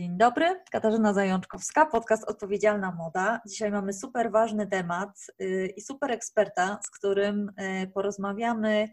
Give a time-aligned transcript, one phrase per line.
[0.00, 3.40] Dzień dobry, Katarzyna Zajączkowska, podcast Odpowiedzialna Moda.
[3.48, 8.88] Dzisiaj mamy super ważny temat y, i super eksperta, z którym y, porozmawiamy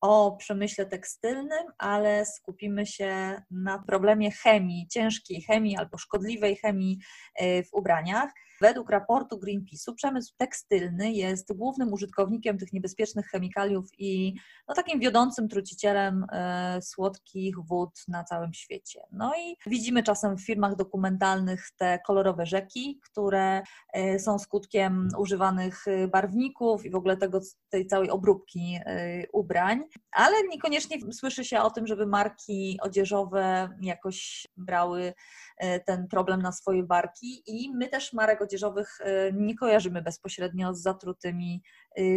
[0.00, 6.98] o przemyśle tekstylnym, ale skupimy się na problemie chemii, ciężkiej chemii albo szkodliwej chemii
[7.42, 8.30] y, w ubraniach.
[8.60, 14.34] Według raportu Greenpeace'u przemysł tekstylny jest głównym użytkownikiem tych niebezpiecznych chemikaliów i
[14.68, 19.00] no, takim wiodącym trucicielem e, słodkich wód na całym świecie.
[19.12, 25.84] No i widzimy czasem w filmach dokumentalnych te kolorowe rzeki, które e, są skutkiem używanych
[26.12, 29.82] barwników i w ogóle tego, tej całej obróbki e, ubrań,
[30.12, 35.14] ale niekoniecznie słyszy się o tym, żeby marki odzieżowe jakoś brały
[35.58, 40.74] E, ten problem na swoje barki i my też marek odzieżowych e, nie kojarzymy bezpośrednio
[40.74, 41.62] z zatrutymi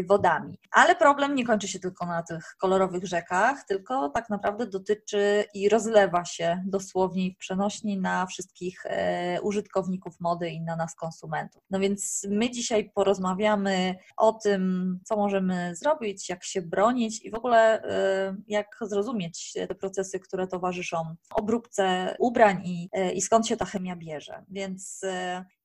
[0.08, 0.58] wodami.
[0.72, 5.70] Ale problem nie kończy się tylko na tych kolorowych rzekach, tylko tak naprawdę dotyczy i
[5.70, 11.64] rozlewa się dosłownie w przenośni na wszystkich e, użytkowników mody i na nas konsumentów.
[11.70, 17.36] No więc my dzisiaj porozmawiamy o tym, co możemy zrobić, jak się bronić i w
[17.36, 23.58] ogóle e, jak zrozumieć te procesy, które towarzyszą obróbce ubrań i, e, i skąd się
[23.58, 24.44] ta chemia bierze.
[24.50, 25.02] Więc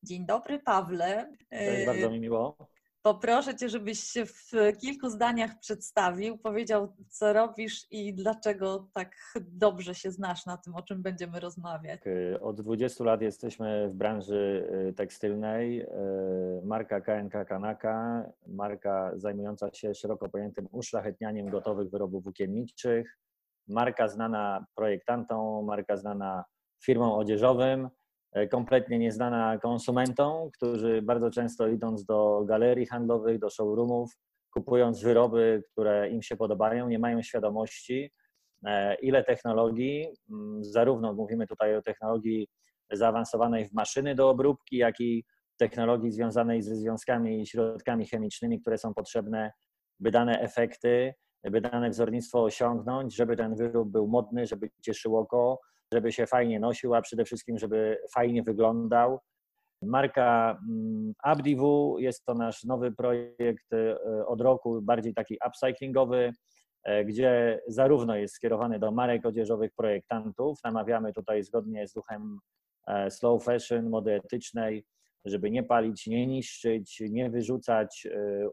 [0.03, 1.33] dzień dobry, Pawle.
[1.51, 2.75] Cześć, bardzo mi miło
[3.06, 9.94] poproszę Cię, żebyś się w kilku zdaniach przedstawił, powiedział, co robisz i dlaczego tak dobrze
[9.94, 12.00] się znasz na tym, o czym będziemy rozmawiać.
[12.40, 15.80] Od 20 lat jesteśmy w branży y, tekstylnej.
[15.80, 15.86] Y,
[16.64, 23.18] marka KNK Kanaka, marka zajmująca się szeroko pojętym uszlachetnianiem gotowych wyrobów włókienniczych,
[23.68, 26.44] marka znana projektantom, marka znana
[26.84, 27.88] firmom odzieżowym
[28.50, 34.16] kompletnie nieznana konsumentom, którzy bardzo często idąc do galerii handlowych, do showroomów,
[34.50, 38.12] kupując wyroby, które im się podobają, nie mają świadomości,
[38.66, 42.48] e, ile technologii, mm, zarówno mówimy tutaj o technologii
[42.92, 45.24] zaawansowanej w maszyny do obróbki, jak i
[45.56, 49.52] technologii związanej ze związkami i środkami chemicznymi, które są potrzebne,
[50.01, 51.14] by dane efekty,
[51.45, 55.61] by dane wzornictwo osiągnąć, żeby ten wyrób był modny, żeby cieszył oko,
[55.92, 59.20] żeby się fajnie nosił, a przede wszystkim, żeby fajnie wyglądał.
[59.83, 66.33] Marka mm, Abdiwu jest to nasz nowy projekt e, od roku, bardziej taki upcyclingowy,
[66.85, 72.39] e, gdzie zarówno jest skierowany do marek odzieżowych projektantów, namawiamy tutaj zgodnie z duchem
[72.86, 74.85] e, slow fashion, mody etycznej,
[75.25, 78.07] żeby nie palić, nie niszczyć, nie wyrzucać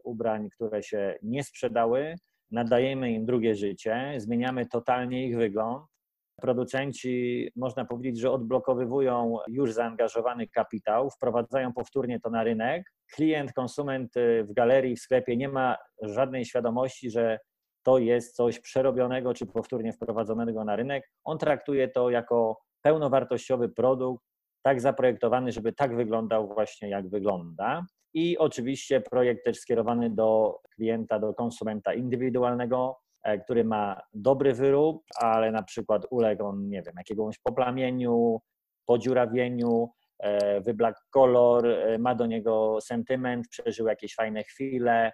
[0.04, 2.14] ubrań, które się nie sprzedały.
[2.50, 5.93] Nadajemy im drugie życie, zmieniamy totalnie ich wygląd
[6.40, 12.92] Producenci, można powiedzieć, że odblokowywują już zaangażowany kapitał, wprowadzają powtórnie to na rynek.
[13.14, 17.38] Klient, konsument y, w galerii, w sklepie nie ma żadnej świadomości, że
[17.82, 21.10] to jest coś przerobionego czy powtórnie wprowadzonego na rynek.
[21.24, 24.24] On traktuje to jako pełnowartościowy produkt,
[24.62, 27.86] tak zaprojektowany, żeby tak wyglądał właśnie jak wygląda.
[28.14, 32.96] I oczywiście projekt też skierowany do klienta, do konsumenta indywidualnego,
[33.44, 38.40] który ma dobry wyrób, ale na przykład uległ on, nie wiem, jakiegoś poplamieniu,
[38.86, 45.12] podziurawieniu, e, wyblak kolor, e, ma do niego sentyment, przeżył jakieś fajne chwile,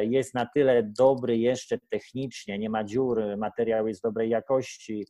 [0.00, 5.06] jest na tyle dobry jeszcze technicznie, nie ma dziur, materiał jest dobrej jakości,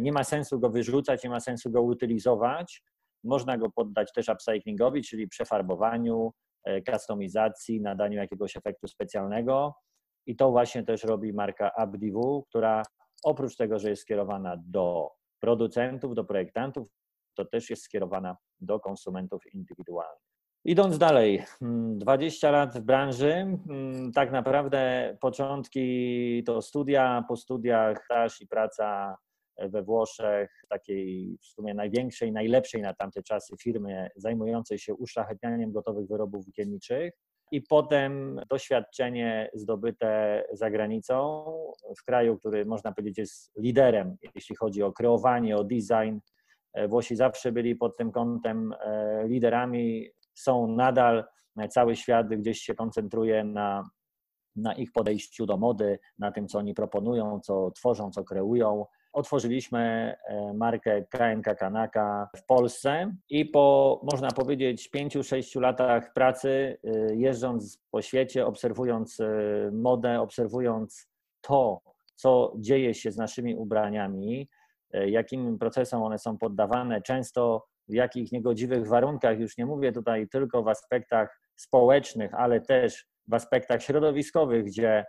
[0.00, 2.82] nie ma sensu go wyrzucać, nie ma sensu go utylizować.
[3.24, 6.32] Można go poddać też upcyclingowi, czyli przefarbowaniu,
[6.92, 9.74] kustomizacji, nadaniu jakiegoś efektu specjalnego.
[10.26, 12.82] I to właśnie też robi marka Abdiwu, która
[13.24, 15.10] oprócz tego, że jest skierowana do
[15.40, 16.88] producentów, do projektantów,
[17.34, 20.30] to też jest skierowana do konsumentów indywidualnych.
[20.64, 28.04] Idąc dalej, 20 mm, lat w branży, mm, tak naprawdę początki to studia, po studiach
[28.04, 29.16] staż i praca
[29.58, 36.08] we Włoszech, takiej w sumie największej, najlepszej na tamte czasy firmy zajmującej się uszlachetnianiem gotowych
[36.08, 37.12] wyrobów włókienniczych
[37.50, 41.44] i potem doświadczenie zdobyte za granicą,
[41.98, 46.18] w kraju, który można powiedzieć jest liderem, jeśli chodzi o kreowanie, o design.
[46.72, 51.24] E, Włosi zawsze byli pod tym kątem e, liderami, są nadal.
[51.70, 53.90] Cały świat gdzieś się koncentruje na,
[54.56, 60.14] na ich podejściu do mody, na tym, co oni proponują, co tworzą, co kreują otworzyliśmy
[60.24, 67.14] e, markę KNK Kanaka w Polsce i po, można powiedzieć, pięciu, sześciu latach pracy, e,
[67.14, 69.26] jeżdżąc po świecie, obserwując e,
[69.72, 71.08] modę, obserwując
[71.40, 71.80] to,
[72.16, 74.48] co dzieje się z naszymi ubraniami,
[75.06, 80.62] jakim procesom one są poddawane, często w jakich niegodziwych warunkach, już nie mówię tutaj tylko
[80.62, 85.04] w aspektach społecznych, ale też w aspektach środowiskowych, gdzie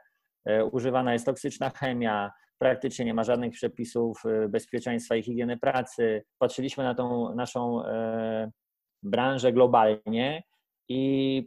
[0.71, 2.31] używana jest toksyczna chemia,
[2.61, 6.23] praktycznie nie ma żadnych przepisów bezpieczeństwa i higieny pracy.
[6.37, 7.83] Patrzyliśmy na tą naszą
[9.03, 10.43] branżę globalnie
[10.89, 11.43] i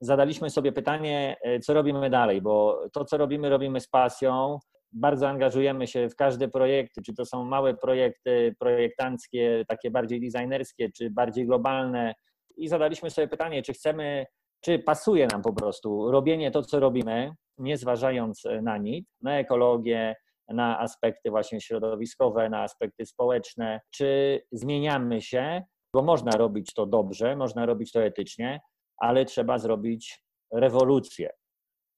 [0.00, 4.58] zadaliśmy sobie pytanie, co robimy dalej, bo to, co robimy, robimy z pasją
[4.92, 10.90] bardzo angażujemy się w każde projekty, czy to są małe projekty projektanckie, takie bardziej designerskie,
[10.96, 12.14] czy bardziej globalne.
[12.56, 14.26] I zadaliśmy sobie pytanie, czy chcemy,
[14.60, 20.14] czy pasuje nam po prostu robienie to, co robimy, nie zważając na nic, na ekologię,
[20.48, 25.62] na aspekty właśnie środowiskowe, na aspekty społeczne, czy zmieniamy się,
[25.94, 28.60] bo można robić to dobrze, można robić to etycznie,
[28.96, 31.30] ale trzeba zrobić rewolucję.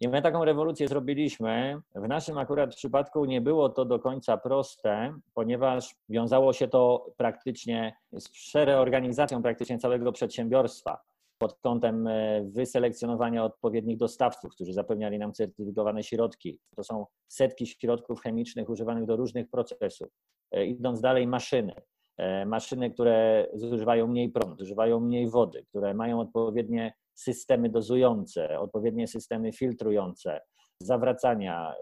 [0.00, 1.80] I my taką rewolucję zrobiliśmy.
[1.94, 7.96] W naszym akurat przypadku nie było to do końca proste, ponieważ wiązało się to praktycznie
[8.12, 11.00] z przereorganizacją praktycznie całego przedsiębiorstwa
[11.38, 16.60] pod kątem e, wyselekcjonowania odpowiednich dostawców, którzy zapewniali nam certyfikowane środki.
[16.76, 20.08] To są setki środków chemicznych używanych do różnych procesów.
[20.52, 21.74] E, idąc dalej, maszyny.
[22.16, 29.08] E, maszyny, które zużywają mniej prądu, zużywają mniej wody, które mają odpowiednie systemy dozujące, odpowiednie
[29.08, 30.40] systemy filtrujące,
[30.82, 31.74] zawracania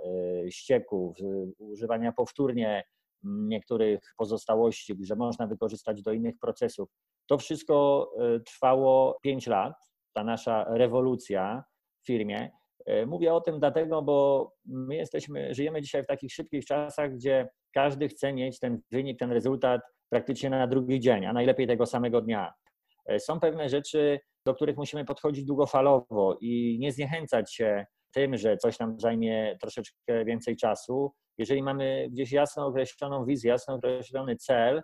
[0.49, 1.17] ścieków,
[1.59, 2.85] używania powtórnie
[3.25, 6.89] niektórych pozostałości, że można wykorzystać do innych procesów.
[7.29, 9.75] To wszystko y, trwało 5 lat,
[10.13, 11.65] ta nasza rewolucja
[12.03, 12.51] w firmie.
[13.07, 18.09] Mówię o tym dlatego, bo my jesteśmy, żyjemy dzisiaj w takich szybkich czasach, gdzie każdy
[18.09, 19.81] chce mieć ten wynik, ten rezultat
[20.11, 22.53] praktycznie na drugi dzień, a najlepiej tego samego dnia.
[23.19, 28.79] Są pewne rzeczy, do których musimy podchodzić długofalowo i nie zniechęcać się tym, że coś
[28.79, 31.13] nam zajmie troszeczkę więcej czasu.
[31.39, 34.83] Jeżeli mamy gdzieś jasno określoną wizję, jasno określony cel,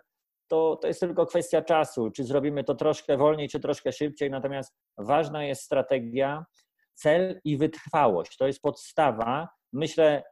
[0.51, 4.29] to, to jest tylko kwestia czasu, czy zrobimy to troszkę wolniej, czy troszkę szybciej.
[4.29, 6.45] Natomiast ważna jest strategia,
[6.93, 8.37] cel i wytrwałość.
[8.37, 9.49] To jest podstawa.
[9.73, 10.23] Myślę,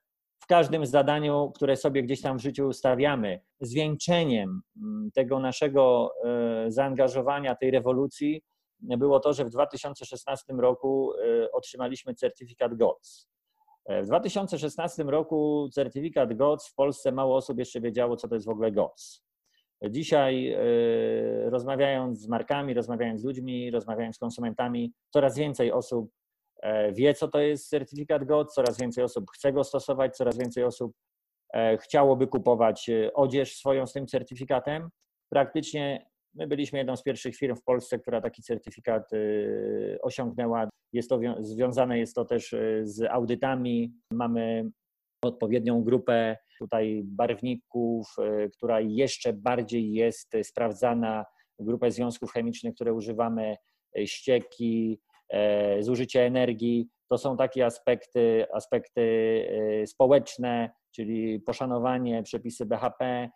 [0.44, 6.72] w każdym zadaniu, które sobie gdzieś tam w życiu ustawiamy, zwieńczeniem mm, tego naszego e,
[6.72, 8.42] zaangażowania, tej rewolucji
[8.80, 13.30] było to, że w 2016 roku e, otrzymaliśmy certyfikat GOTS.
[13.86, 18.48] E, w 2016 roku certyfikat GOTS w Polsce mało osób jeszcze wiedziało, co to jest
[18.48, 19.29] w ogóle GOTS.
[19.90, 26.12] Dzisiaj e, rozmawiając z markami, rozmawiając z ludźmi, rozmawiając z konsumentami, coraz więcej osób
[26.94, 30.94] wie, co to jest certyfikat GOTS, coraz więcej osób chce go stosować, coraz więcej osób
[31.80, 34.90] chciałoby kupować odzież swoją z tym certyfikatem.
[35.30, 39.10] Praktycznie My byliśmy jedną z pierwszych firm w Polsce, która taki certyfikat
[40.02, 40.70] osiągnęła.
[40.94, 43.94] Jest to związane jest to też z audytami.
[44.14, 44.70] Mamy
[45.22, 51.26] odpowiednią grupę tutaj barwników, y, która jeszcze bardziej jest sprawdzana,
[51.60, 53.56] grupę związków chemicznych, które używamy,
[54.06, 55.00] ścieki,
[55.80, 56.90] zużycie energii.
[57.10, 59.04] To są takie aspekty, aspekty
[59.86, 63.30] społeczne, czyli poszanowanie, przepisy BHP.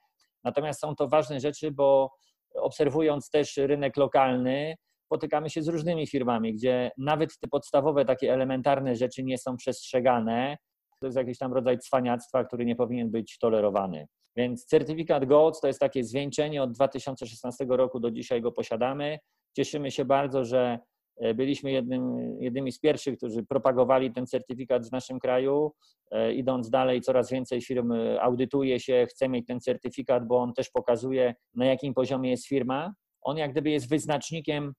[0.43, 2.11] Natomiast są to ważne rzeczy, bo
[2.55, 4.75] obserwując też rynek lokalny,
[5.05, 10.57] spotykamy się z różnymi firmami, gdzie nawet te podstawowe, takie elementarne rzeczy nie są przestrzegane.
[11.03, 14.07] To jest jakiś tam rodzaj cwaniactwa, który nie powinien być tolerowany.
[14.35, 19.19] Więc certyfikat GOTS to jest takie zwieńczenie od 2016 roku do dzisiaj go posiadamy.
[19.55, 20.79] Cieszymy się bardzo, że
[21.17, 25.71] E, byliśmy jednym, jednymi z pierwszych, którzy propagowali ten certyfikat w naszym kraju.
[26.11, 30.53] E, idąc dalej, coraz więcej firm e, audytuje się, chce mieć ten certyfikat, bo on
[30.53, 32.93] też pokazuje, na jakim poziomie jest firma.
[33.21, 34.73] On jak gdyby jest wyznacznikiem,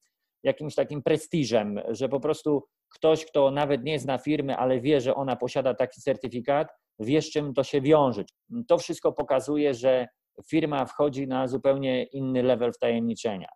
[0.45, 5.15] jakimś takim prestiżem, że po prostu ktoś, kto nawet nie zna firmy, ale wie, że
[5.15, 8.25] ona posiada taki certyfikat, wie, z czym to się wiąże.
[8.69, 10.07] To wszystko pokazuje, że
[10.51, 13.49] firma wchodzi na zupełnie inny level wtajemniczenia.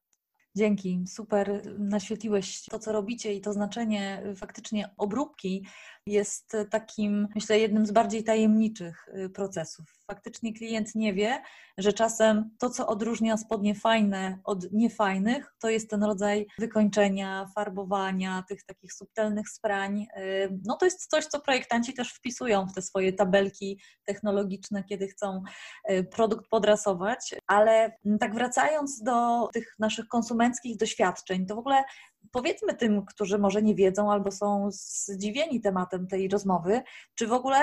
[0.57, 5.67] Dzięki, super naświetliłeś to, co robicie i to znaczenie faktycznie obróbki
[6.09, 9.87] jest takim, myślę, jednym z bardziej tajemniczych y, procesów.
[10.07, 11.43] Faktycznie klient nie wie,
[11.79, 18.45] że czasem to, co odróżnia spodnie fajne od niefajnych, to jest ten rodzaj wykończenia, farbowania,
[18.49, 20.07] tych takich subtelnych sprań.
[20.17, 25.09] Y, no to jest coś, co projektanci też wpisują w te swoje tabelki technologiczne, kiedy
[25.09, 25.43] chcą
[25.91, 27.35] y, produkt podrasować.
[27.47, 31.85] Ale tak wracając do tych naszych konsumenckich doświadczeń, to w ogóle
[32.33, 36.83] powiedzmy tym, którzy może nie wiedzą albo są zdziwieni tematem tej rozmowy,
[37.15, 37.59] czy w ogóle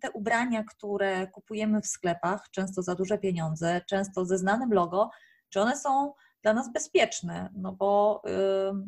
[0.00, 5.10] te ubrania, które kupujemy w sklepach, często za duże pieniądze, często ze znanym logo,
[5.48, 6.12] czy one są
[6.42, 8.30] dla nas bezpieczne, no bo y,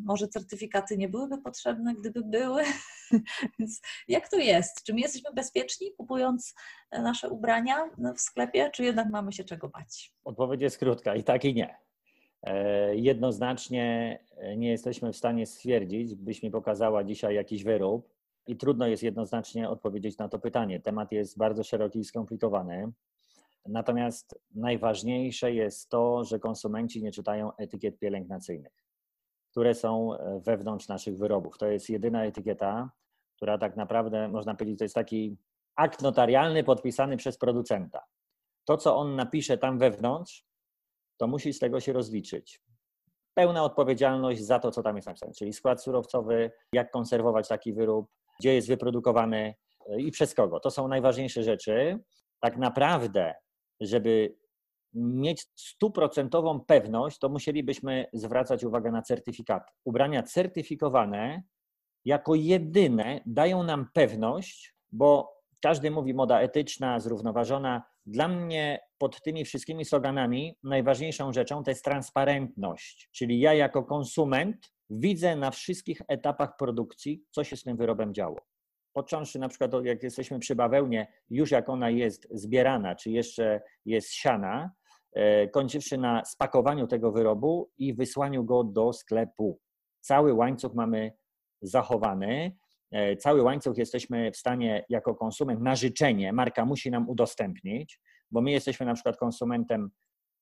[0.04, 2.62] może certyfikaty nie byłyby potrzebne, gdyby były.
[3.58, 4.82] Więc jak to jest?
[4.82, 6.54] Czy my jesteśmy bezpieczni kupując
[6.92, 10.12] nasze ubrania w sklepie, czy jednak mamy się czego bać?
[10.24, 11.89] Odpowiedź jest krótka i tak i nie.
[12.42, 18.10] E, jednoznacznie e, nie jesteśmy w stanie stwierdzić, byś mi pokazała dzisiaj jakiś wyrób
[18.46, 20.80] i trudno jest jednoznacznie odpowiedzieć na to pytanie.
[20.80, 22.92] Temat jest bardzo szeroki i skomplikowany.
[23.66, 28.84] Natomiast najważniejsze jest to, że konsumenci nie czytają etykiet pielęgnacyjnych,
[29.50, 31.58] które są e, wewnątrz naszych wyrobów.
[31.58, 32.90] To jest jedyna etykieta,
[33.36, 35.36] która tak naprawdę, można powiedzieć, to jest taki
[35.76, 38.04] akt notarialny podpisany przez producenta.
[38.64, 40.49] To, co on napisze tam wewnątrz,
[41.20, 42.60] to musi z tego się rozliczyć.
[43.34, 48.10] Pełna odpowiedzialność za to, co tam jest napisane, czyli skład surowcowy, jak konserwować taki wyrób,
[48.40, 49.54] gdzie jest wyprodukowany
[49.86, 50.60] e, i przez kogo.
[50.60, 51.98] To są najważniejsze rzeczy.
[52.40, 53.34] Tak naprawdę
[53.80, 54.36] żeby
[54.94, 59.72] mieć stuprocentową pewność, to musielibyśmy zwracać uwagę na certyfikaty.
[59.84, 61.42] Ubrania certyfikowane
[62.04, 67.82] jako jedyne dają nam pewność, bo każdy mówi moda etyczna, zrównoważona.
[68.06, 74.72] Dla mnie pod tymi wszystkimi sloganami najważniejszą rzeczą to jest transparentność, czyli ja jako konsument
[74.90, 78.40] widzę na wszystkich etapach produkcji, co się z tym wyrobem działo
[78.92, 84.12] począwszy na przykład, jak jesteśmy przy bawełnie, już jak ona jest zbierana, czy jeszcze jest
[84.12, 84.70] siana,
[85.12, 89.60] e, kończywszy na spakowaniu tego wyrobu i wysłaniu go do sklepu.
[90.00, 91.12] Cały łańcuch mamy
[91.62, 92.56] zachowany,
[93.18, 98.50] cały łańcuch jesteśmy w stanie jako konsument na życzenie, marka musi nam udostępnić, bo my
[98.50, 99.90] jesteśmy na przykład konsumentem,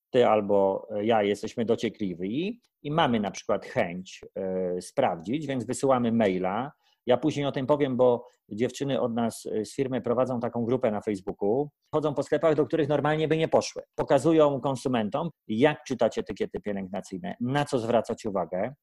[0.09, 6.71] ty albo ja jesteśmy dociekliwi i mamy na przykład chęć e, sprawdzić, więc wysyłamy maila,
[7.09, 10.91] ja później o tym powiem, bo dziewczyny od nas y, z firmy prowadzą taką grupę
[10.91, 11.69] na Facebooku.
[11.91, 13.83] Chodzą po sklepach, do których normalnie by nie poszły.
[13.95, 18.73] Pokazują konsumentom, jak czytać etykiety pielęgnacyjne, na co zwracać uwagę,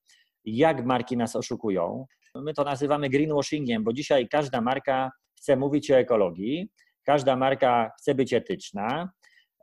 [0.46, 2.06] jak marki nas oszukują.
[2.34, 6.70] My to nazywamy greenwashingiem, bo dzisiaj każda marka chce mówić o ekologii,
[7.04, 9.10] każda marka chce być etyczna,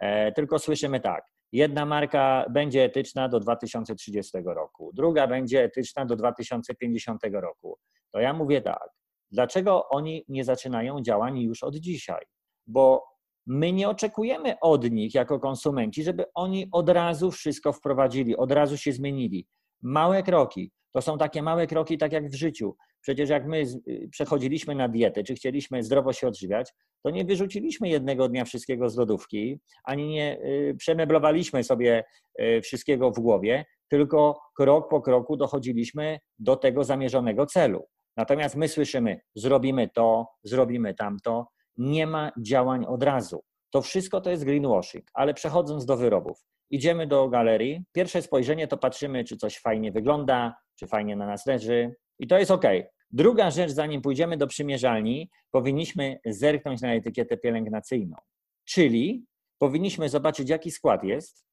[0.01, 1.23] e, tylko słyszymy tak.
[1.51, 7.77] Jedna marka będzie etyczna do 2030 roku, druga będzie etyczna do 2050 roku.
[8.11, 8.89] To ja mówię tak,
[9.31, 12.25] dlaczego oni nie zaczynają działań już od dzisiaj?
[12.67, 13.03] Bo
[13.47, 18.77] my nie oczekujemy od nich jako konsumenci, żeby oni od razu wszystko wprowadzili, od razu
[18.77, 19.47] się zmienili.
[19.83, 20.71] Małe kroki.
[20.91, 22.75] To są takie małe kroki, tak jak w życiu.
[23.01, 26.73] Przecież jak my y, przechodziliśmy na dietę, czy chcieliśmy zdrowo się odżywiać,
[27.03, 32.03] to nie wyrzuciliśmy jednego dnia wszystkiego z lodówki, ani nie y, przemeblowaliśmy sobie
[32.41, 37.87] y, wszystkiego w głowie, tylko krok po kroku dochodziliśmy do tego zamierzonego celu.
[38.17, 41.47] Natomiast my słyszymy, zrobimy to, zrobimy tamto,
[41.77, 43.43] nie ma działań od razu.
[43.71, 46.37] To wszystko to jest greenwashing, ale przechodząc do wyrobów,
[46.75, 51.45] idziemy do galerii, pierwsze spojrzenie to patrzymy, czy coś fajnie wygląda, czy fajnie na nas
[51.45, 52.65] leży i to jest ok.
[53.11, 58.17] Druga rzecz, zanim pójdziemy do przymierzalni, powinniśmy zerknąć na etykietę pielęgnacyjną,
[58.65, 59.25] czyli
[59.57, 61.45] powinniśmy zobaczyć, jaki skład jest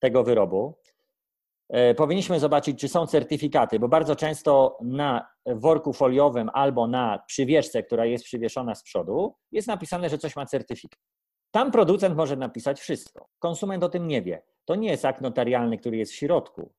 [0.00, 0.76] tego wyrobu,
[1.72, 7.82] E, powinniśmy zobaczyć, czy są certyfikaty, bo bardzo często na worku foliowym albo na przywieszce,
[7.82, 11.00] która jest przywieszona z przodu, jest napisane, że coś ma certyfikat.
[11.52, 13.28] Tam producent może napisać wszystko.
[13.38, 14.42] Konsument o tym nie wie.
[14.64, 16.72] To nie jest akt notarialny, który jest w środku.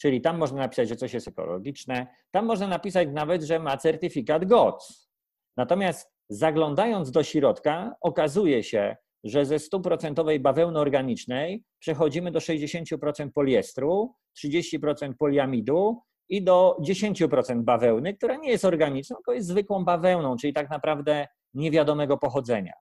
[0.00, 4.44] Czyli tam można napisać, że coś jest ekologiczne, tam można napisać nawet, że ma certyfikat
[4.44, 5.10] GOTS.
[5.56, 14.14] Natomiast zaglądając do środka, okazuje się, że ze 100% bawełny organicznej przechodzimy do 60% poliestru,
[14.44, 20.52] 30% poliamidu i do 10% bawełny, która nie jest organiczna, tylko jest zwykłą bawełną, czyli
[20.52, 22.72] tak naprawdę niewiadomego pochodzenia.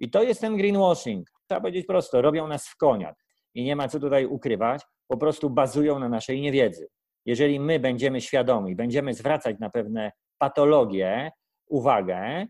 [0.00, 1.28] I to jest ten greenwashing.
[1.48, 3.14] Trzeba powiedzieć prosto, robią nas w konia
[3.54, 6.88] i nie ma co tutaj ukrywać, po prostu bazują na naszej niewiedzy.
[7.26, 11.32] Jeżeli my będziemy świadomi, będziemy zwracać na pewne patologie
[11.66, 12.46] uwagę,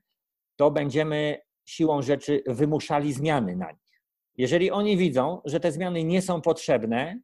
[0.57, 4.03] to będziemy siłą rzeczy wymuszali zmiany na nich.
[4.37, 7.21] Jeżeli oni widzą, że te zmiany nie są potrzebne,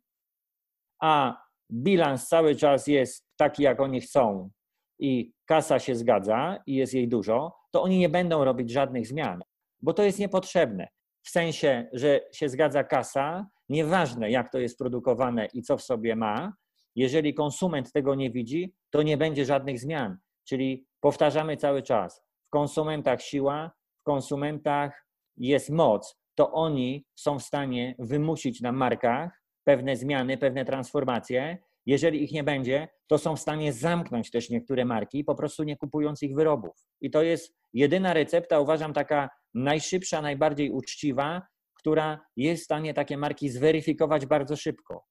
[1.01, 4.51] a bilans cały czas jest taki, jak oni chcą
[4.99, 9.43] i kasa się zgadza i jest jej dużo, to oni nie będą robić żadnych zmian,
[9.83, 10.89] bo to jest niepotrzebne.
[11.23, 16.17] W sensie, że się zgadza kasa, nieważne jak to jest produkowane i co w sobie
[16.17, 16.53] ma,
[16.97, 20.19] jeżeli konsument tego nie widzi, to nie będzie żadnych zmian.
[20.49, 23.71] Czyli powtarzamy cały czas: w konsumentach siła,
[24.01, 25.07] w konsumentach
[25.37, 31.59] jest moc, to oni są w stanie wymusić na markach pewne zmiany, pewne transformacje.
[31.87, 35.77] Jeżeli ich nie będzie, to są w stanie zamknąć też niektóre marki, po prostu nie
[35.77, 36.73] kupując ich wyrobów.
[37.01, 41.43] I to jest jedyna recepta, uważam, taka najszybsza, najbardziej uczciwa,
[41.75, 45.05] która jest w stanie takie marki zweryfikować bardzo szybko.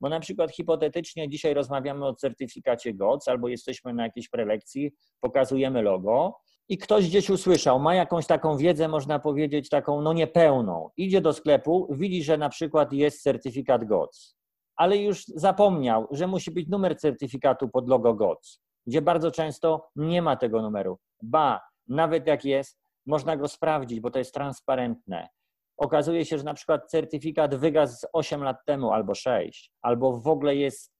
[0.00, 5.82] Bo na przykład hipotetycznie dzisiaj rozmawiamy o certyfikacie GOTS albo jesteśmy na jakiejś prelekcji, pokazujemy
[5.82, 6.36] logo
[6.68, 10.90] i ktoś gdzieś usłyszał, ma jakąś taką wiedzę, można powiedzieć, taką no niepełną.
[10.96, 14.35] Idzie do sklepu, widzi, że na przykład jest certyfikat GOTS,
[14.76, 18.60] ale już zapomniał, że musi być numer certyfikatu pod logo GOTS.
[18.86, 20.98] gdzie bardzo często nie ma tego numeru.
[21.22, 25.28] Ba, nawet jak jest, można go sprawdzić, bo to jest transparentne.
[25.76, 30.56] Okazuje się, że na przykład certyfikat wygasł 8 lat temu albo 6, albo w ogóle
[30.56, 30.92] jest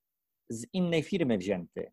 [0.49, 1.92] z innej firmy wzięty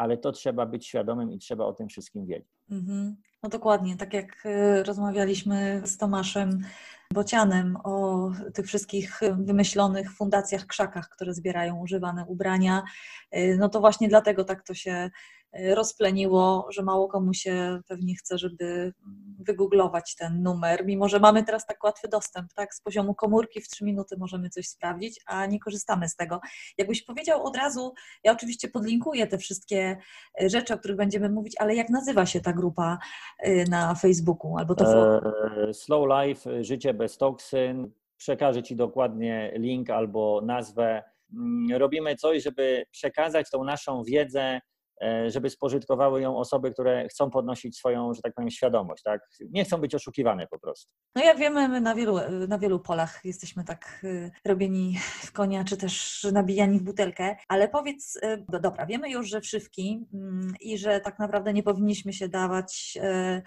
[0.00, 2.48] ale to trzeba być świadomym i trzeba o tym wszystkim wiedzieć.
[2.70, 3.16] Mhm.
[3.42, 6.64] No dokładnie, tak jak y, rozmawialiśmy z Tomaszem
[7.12, 12.82] Bocianem o tych wszystkich wymyślonych fundacjach krzakach, które zbierają używane ubrania,
[13.36, 18.14] y, no to właśnie dlatego tak to się Y, rozpleniło, że mało komu się pewnie
[18.14, 18.92] chce, żeby
[19.38, 22.74] wygooglować ten numer, mimo że mamy teraz tak łatwy dostęp, tak?
[22.74, 26.40] Z poziomu komórki w trzy minuty możemy coś sprawdzić, a nie korzystamy z tego.
[26.78, 29.96] Jakbyś powiedział od razu, ja oczywiście podlinkuję te wszystkie
[30.42, 32.98] y, rzeczy, o których będziemy mówić, ale jak nazywa się ta grupa
[33.46, 35.20] y, na Facebooku albo to
[35.68, 37.90] e, Slow Life, życie bez toksyn.
[38.16, 41.02] Przekażę Ci dokładnie link albo nazwę.
[41.32, 44.60] Mm, robimy coś, żeby przekazać tą naszą wiedzę
[45.26, 49.20] żeby spożytkowały ją osoby, które chcą podnosić swoją, że tak powiem, świadomość, tak?
[49.50, 50.92] Nie chcą być oszukiwane po prostu.
[51.14, 52.16] No jak wiemy, my na wielu,
[52.48, 57.68] na wielu polach jesteśmy tak y, robieni w konia, czy też nabijani w butelkę, ale
[57.68, 62.28] powiedz, no dobra, wiemy już, że wszywki mm, i że tak naprawdę nie powinniśmy się
[62.28, 63.42] dawać y,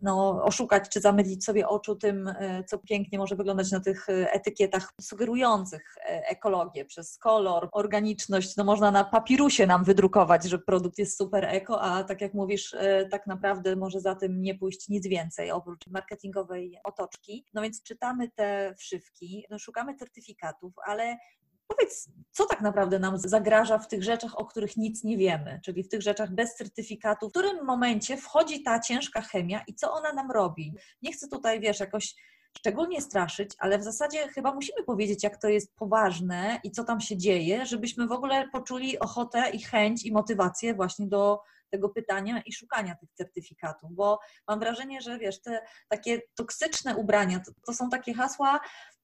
[0.00, 4.32] no, oszukać czy zamylić sobie oczu tym, e, co pięknie może wyglądać na tych e,
[4.32, 8.56] etykietach sugerujących e, ekologię przez kolor, organiczność.
[8.56, 12.76] No, można na papirusie nam wydrukować, że produkt jest super eko, a tak jak mówisz,
[13.10, 17.46] tak naprawdę może za tym nie pójść nic więcej oprócz marketingowej otoczki.
[17.54, 21.16] No więc czytamy te wszywki, no, szukamy certyfikatów, ale
[21.66, 25.82] Powiedz, co tak naprawdę nam zagraża w tych rzeczach, o których nic nie wiemy, czyli
[25.82, 30.12] w tych rzeczach bez certyfikatu, w którym momencie wchodzi ta ciężka chemia i co ona
[30.12, 30.74] nam robi?
[31.02, 32.14] Nie chcę tutaj, wiesz, jakoś
[32.58, 37.00] szczególnie straszyć, ale w zasadzie chyba musimy powiedzieć, jak to jest poważne i co tam
[37.00, 42.42] się dzieje, żebyśmy w ogóle poczuli ochotę i chęć i motywację właśnie do tego pytania
[42.46, 44.18] i szukania tych certyfikatów, bo
[44.48, 48.60] mam wrażenie, że wiesz, te takie toksyczne ubrania to, to są takie hasła,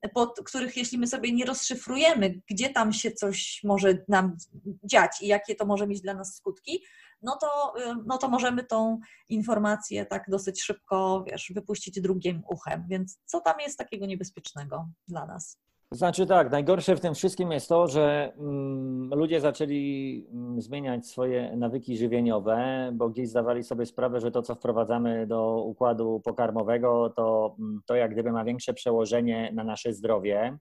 [0.08, 4.36] pod których jeśli my sobie nie rozszyfrujemy, gdzie tam się coś może nam
[4.84, 6.84] dziać i jakie to może mieć dla nas skutki,
[7.22, 7.74] no to,
[8.06, 12.86] no to możemy tą informację tak dosyć szybko, wiesz, wypuścić drugim uchem.
[12.88, 15.58] Więc co tam jest takiego niebezpiecznego dla nas?
[15.92, 21.56] Znaczy tak, najgorsze w tym wszystkim jest to, że mm, ludzie zaczęli mm, zmieniać swoje
[21.56, 27.56] nawyki żywieniowe, bo gdzieś zdawali sobie sprawę, że to, co wprowadzamy do układu pokarmowego, to,
[27.58, 30.58] mm, to jak gdyby ma większe przełożenie na nasze zdrowie.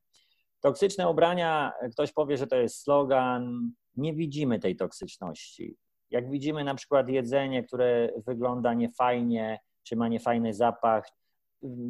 [0.62, 5.78] Toksyczne ubrania, ktoś powie, że to jest slogan, nie widzimy tej toksyczności.
[6.10, 11.10] Jak widzimy na przykład jedzenie, które wygląda niefajnie, czy ma niefajny zapach,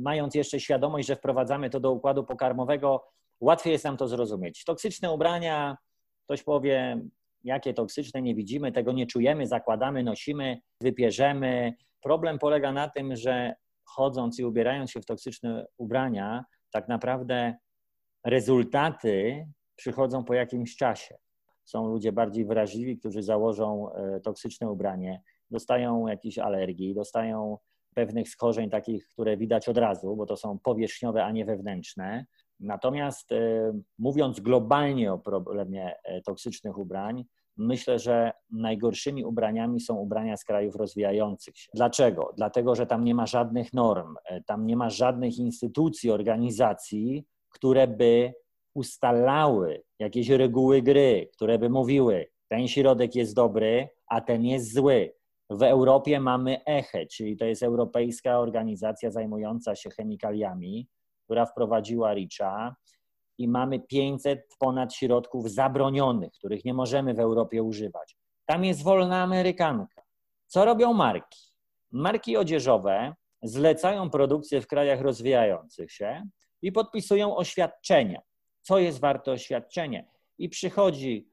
[0.01, 3.03] mając jeszcze świadomość, że wprowadzamy to do układu pokarmowego,
[3.41, 4.63] łatwiej jest nam to zrozumieć.
[4.63, 5.77] Toksyczne ubrania,
[6.25, 7.01] ktoś powie,
[7.43, 11.73] jakie toksyczne, nie widzimy, tego nie czujemy, zakładamy, nosimy, wypierzemy.
[12.01, 13.53] Problem polega na tym, że
[13.85, 17.55] chodząc i ubierając się w toksyczne ubrania, tak naprawdę
[18.25, 21.17] rezultaty przychodzą po jakimś czasie.
[21.65, 27.57] Są ludzie bardziej wrażliwi, którzy założą e, toksyczne ubranie, dostają jakieś alergii, dostają
[27.93, 32.25] pewnych schorzeń takich, które widać od razu, bo to są powierzchniowe, a nie wewnętrzne.
[32.61, 37.25] Natomiast e, mówiąc globalnie o problemie e, toksycznych ubrań,
[37.57, 41.69] myślę, że najgorszymi ubraniami są ubrania z krajów rozwijających się.
[41.73, 42.33] Dlaczego?
[42.37, 47.87] Dlatego, że tam nie ma żadnych norm, e, tam nie ma żadnych instytucji, organizacji, które
[47.87, 48.33] by
[48.73, 55.13] ustalały jakieś reguły gry, które by mówiły, ten środek jest dobry, a ten jest zły.
[55.49, 60.87] W Europie mamy ECHE, czyli to jest Europejska Organizacja Zajmująca się Chemikaliami,
[61.31, 62.75] która wprowadziła RICza
[63.37, 68.17] i mamy 500 ponad środków zabronionych, których nie możemy w Europie używać.
[68.45, 70.01] Tam jest wolna Amerykanka.
[70.47, 71.39] Co robią marki?
[71.91, 76.23] Marki odzieżowe zlecają produkcję w krajach rozwijających się
[76.61, 78.21] i podpisują oświadczenia.
[78.61, 80.07] Co jest warte oświadczenie?
[80.37, 81.29] I przychodzi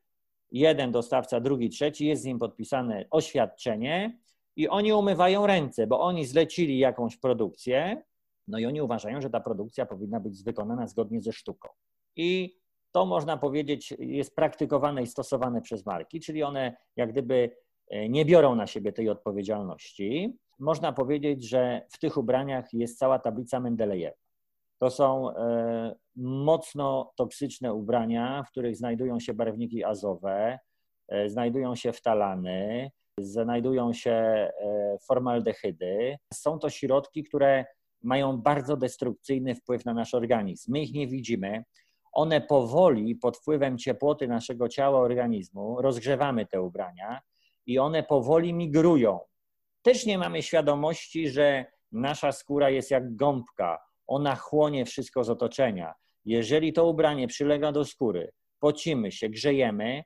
[0.51, 4.19] jeden dostawca, drugi, trzeci, jest z nim podpisane oświadczenie
[4.57, 8.03] i oni umywają ręce, bo oni zlecili jakąś produkcję,
[8.49, 11.69] no i oni uważają, że ta produkcja powinna być wykonana zgodnie ze sztuką.
[12.17, 12.59] I
[12.93, 17.51] to można powiedzieć jest praktykowane i stosowane przez marki, czyli one jak gdyby
[17.91, 20.39] e, nie biorą na siebie tej odpowiedzialności.
[20.59, 24.17] Można powiedzieć, że w tych ubraniach jest cała tablica Mendelejewa.
[24.81, 30.59] To są e, mocno toksyczne ubrania, w których znajdują się barwniki azowe,
[31.09, 34.49] e, znajdują się wtalany, znajdują się
[35.07, 36.17] formaldehydy.
[36.35, 37.65] Są to środki, które
[38.03, 40.73] mają bardzo destrukcyjny wpływ na nasz organizm.
[40.73, 41.65] My ich nie widzimy.
[42.13, 47.21] One powoli, pod wpływem ciepłoty naszego ciała, organizmu, rozgrzewamy te ubrania
[47.67, 49.21] i one powoli migrują.
[49.83, 55.95] Też nie mamy świadomości, że nasza skóra jest jak gąbka, ona chłonie wszystko z otoczenia.
[56.25, 60.05] Jeżeli to ubranie przylega do skóry, pocimy się, grzejemy,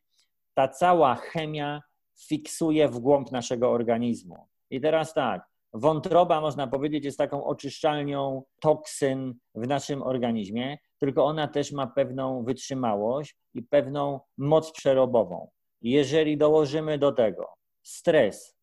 [0.55, 1.83] ta cała chemia
[2.29, 4.47] fiksuje w głąb naszego organizmu.
[4.71, 11.49] I teraz tak, wątroba, można powiedzieć, jest taką oczyszczalnią toksyn w naszym organizmie, tylko ona
[11.49, 15.51] też ma pewną wytrzymałość i pewną moc przerobową.
[15.83, 17.47] Jeżeli dołożymy do tego
[17.83, 18.57] stres,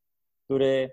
[0.45, 0.91] który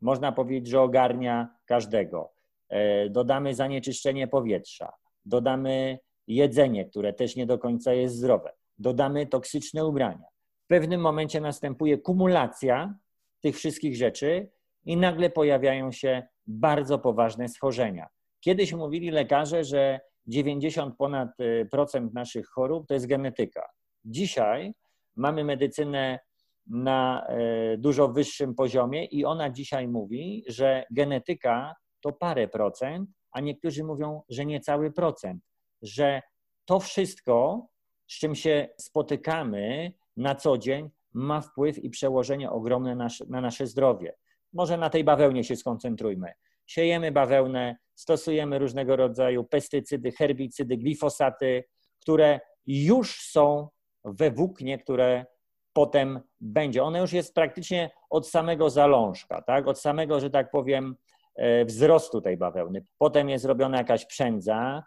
[0.00, 2.32] można powiedzieć, że ogarnia każdego,
[2.68, 4.92] e, dodamy zanieczyszczenie powietrza,
[5.24, 10.26] dodamy jedzenie, które też nie do końca jest zdrowe, dodamy toksyczne ubrania.
[10.64, 12.94] W pewnym momencie następuje kumulacja
[13.40, 14.50] tych wszystkich rzeczy
[14.84, 18.06] i nagle pojawiają się bardzo poważne schorzenia.
[18.40, 23.68] Kiedyś mówili lekarze, że 90 ponad y, procent naszych chorób to jest genetyka.
[24.04, 24.72] Dzisiaj
[25.16, 26.18] mamy medycynę
[26.66, 27.26] na
[27.74, 33.84] y, dużo wyższym poziomie i ona dzisiaj mówi, że genetyka to parę procent, a niektórzy
[33.84, 35.42] mówią, że niecały procent,
[35.82, 36.22] że
[36.64, 37.66] to wszystko,
[38.08, 42.96] z czym się spotykamy na co dzień, ma wpływ i przełożenie ogromne
[43.28, 44.14] na nasze zdrowie.
[44.52, 46.32] Może na tej bawełnie się skoncentrujmy.
[46.66, 51.64] Siejemy bawełnę, stosujemy różnego rodzaju pestycydy, herbicydy, glifosaty,
[52.00, 53.68] które już są
[54.04, 55.26] we włóknie, które
[55.72, 56.82] potem będzie.
[56.82, 59.68] One już jest praktycznie od samego zalążka, tak?
[59.68, 60.96] od samego, że tak powiem,
[61.36, 62.84] e, wzrostu tej bawełny.
[62.98, 64.82] Potem jest robiona jakaś przędza,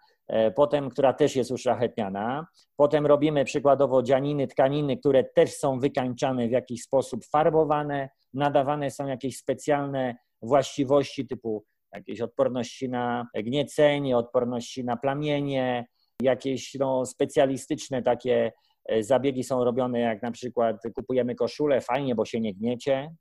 [0.55, 2.47] potem, która też jest uszlachetniana.
[2.75, 9.07] Potem robimy przykładowo dzianiny, tkaniny, które też są wykańczane w jakiś sposób, farbowane, nadawane są
[9.07, 15.85] jakieś specjalne właściwości typu jakieś odporności na gniecenie, odporności na plamienie,
[16.21, 18.51] jakieś no, specjalistyczne takie
[18.85, 23.15] e, zabiegi są robione, jak na przykład kupujemy koszulę, fajnie, bo się nie gniecie.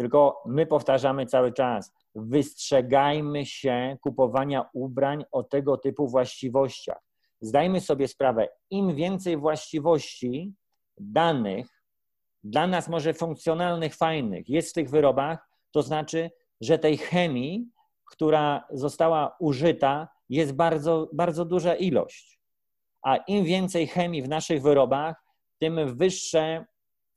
[0.00, 6.98] Tylko my powtarzamy cały czas, wystrzegajmy się kupowania ubrań o tego typu właściwościach.
[7.40, 10.54] Zdajmy sobie sprawę, im więcej właściwości
[10.98, 11.82] danych,
[12.44, 17.68] dla nas może funkcjonalnych, fajnych, jest w tych wyrobach, to znaczy, że tej chemii,
[18.04, 22.40] która została użyta, jest bardzo, bardzo duża ilość.
[23.02, 25.24] A im więcej chemii w naszych wyrobach,
[25.58, 26.66] tym wyższe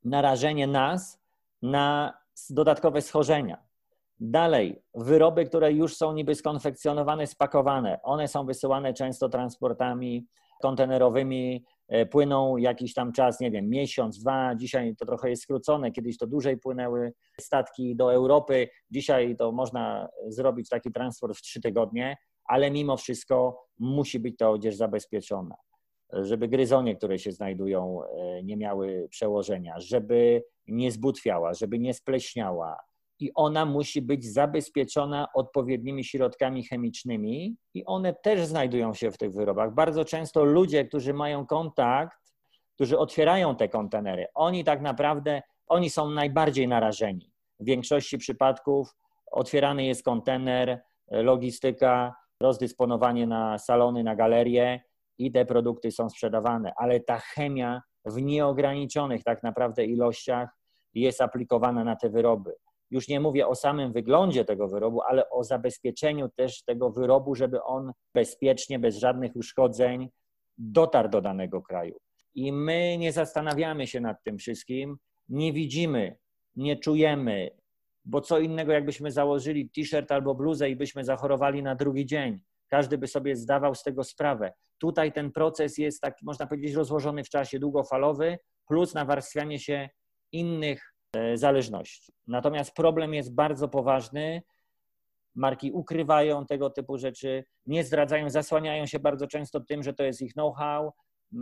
[0.04, 1.20] narażenie nas
[1.62, 3.58] na dodatkowe schorzenia.
[4.20, 10.28] Dalej, wyroby, które już są niby skonfekcjonowane, spakowane, one są wysyłane często transportami
[10.62, 15.92] kontenerowymi E, płyną jakiś tam czas, nie wiem, miesiąc, dwa, dzisiaj to trochę jest skrócone,
[15.92, 21.62] kiedyś to dłużej płynęły statki do Europy, dzisiaj to można zrobić taki transport w trzy
[21.62, 25.56] tygodnie, ale mimo wszystko musi być ta odzież zabezpieczona,
[26.14, 32.78] żeby gryzonie, które się znajdują, e, nie miały przełożenia, żeby nie zbutwiała, żeby nie spleśniała,
[33.20, 39.34] i ona musi być zabezpieczona odpowiednimi środkami chemicznymi i one też znajdują się w tych
[39.34, 39.74] wyrobach.
[39.74, 42.18] Bardzo często ludzie, którzy mają kontakt,
[42.76, 47.32] którzy otwierają te kontenery, oni tak naprawdę, oni są najbardziej narażeni.
[47.60, 48.96] W większości przypadków
[49.32, 54.82] otwierany jest kontener, logistyka, rozdysponowanie na salony, na galerie
[55.18, 60.50] i te produkty są sprzedawane, ale ta chemia w nieograniczonych tak naprawdę ilościach
[60.94, 62.56] jest aplikowana na te wyroby.
[62.92, 67.64] Już nie mówię o samym wyglądzie tego wyrobu, ale o zabezpieczeniu też tego wyrobu, żeby
[67.64, 70.10] on bezpiecznie, bez żadnych uszkodzeń
[70.58, 71.98] dotarł do danego kraju.
[72.36, 74.98] I my nie zastanawiamy się nad tym wszystkim,
[75.30, 76.18] nie widzimy,
[76.56, 77.50] nie czujemy,
[78.06, 82.40] bo co innego, jakbyśmy założyli t-shirt albo bluzę i byśmy zachorowali na drugi dzień.
[82.74, 84.54] Każdy by sobie zdawał z tego sprawę.
[84.78, 89.90] Tutaj ten proces jest, tak można powiedzieć, rozłożony w czasie długofalowy, plus nawarstwianie się
[90.32, 92.14] innych E, zależności.
[92.28, 94.42] Natomiast problem jest bardzo poważny.
[95.36, 100.22] Marki ukrywają tego typu rzeczy, nie zdradzają, zasłaniają się bardzo często tym, że to jest
[100.22, 100.92] ich know-how,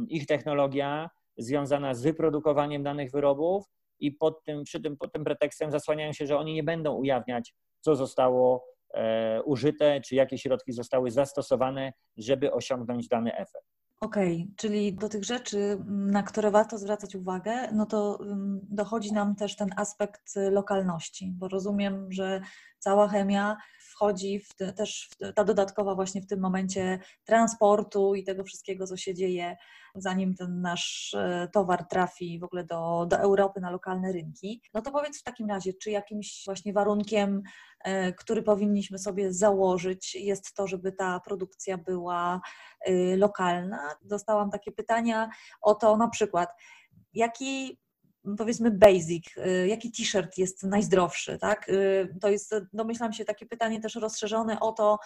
[0.08, 3.66] ich technologia związana z wyprodukowaniem danych wyrobów
[4.00, 7.54] i pod tym, przy tym, pod tym pretekstem zasłaniają się, że oni nie będą ujawniać,
[7.82, 8.66] co zostało
[9.46, 13.72] użyte, czy jakie środki zostały zastosowane, żeby osiągnąć dany efekt.
[14.02, 18.20] Okej, okay, czyli do tych rzeczy, na które warto zwracać uwagę, no to
[18.70, 22.42] dochodzi nam też ten aspekt lokalności, bo rozumiem, że
[22.80, 28.24] cała chemia wchodzi w te, też w ta dodatkowa właśnie w tym momencie transportu i
[28.24, 29.56] tego wszystkiego, co się dzieje,
[29.96, 34.62] zanim ten nasz e, towar trafi w ogóle do, do Europy na lokalne rynki.
[34.74, 37.42] No to powiedz w takim razie, czy jakimś właśnie warunkiem, e,
[38.18, 42.42] który powinniśmy sobie założyć, jest to, żeby ta produkcja była
[42.82, 43.96] e, lokalna?
[44.02, 45.30] Dostałam takie pytania
[45.62, 46.50] o to na przykład,
[47.14, 47.82] jaki
[48.38, 51.70] powiedzmy basic, y, jaki t-shirt jest najzdrowszy, tak?
[51.70, 55.00] Y, to jest, domyślam się, takie pytanie też rozszerzone o to,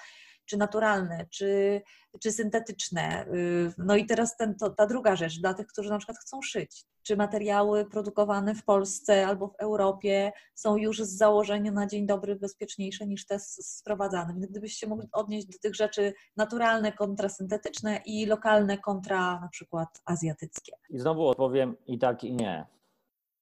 [0.46, 1.82] czy naturalne, czy,
[2.22, 3.26] czy syntetyczne.
[3.34, 6.42] Y, no i teraz ten, to, ta druga rzecz, dla tych, którzy na przykład chcą
[6.42, 6.86] szyć.
[7.04, 12.36] Czy materiały produkowane w Polsce albo w Europie są już z założenia na dzień dobry
[12.36, 14.34] bezpieczniejsze niż te sprowadzane?
[14.34, 20.02] Więc gdybyście mogli odnieść do tych rzeczy naturalne kontra syntetyczne i lokalne kontra na przykład
[20.06, 20.72] azjatyckie.
[20.90, 22.66] I znowu odpowiem i tak i nie.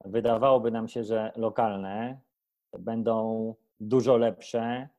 [0.05, 2.19] Wydawałoby nam się, że lokalne
[2.79, 4.89] będą dużo lepsze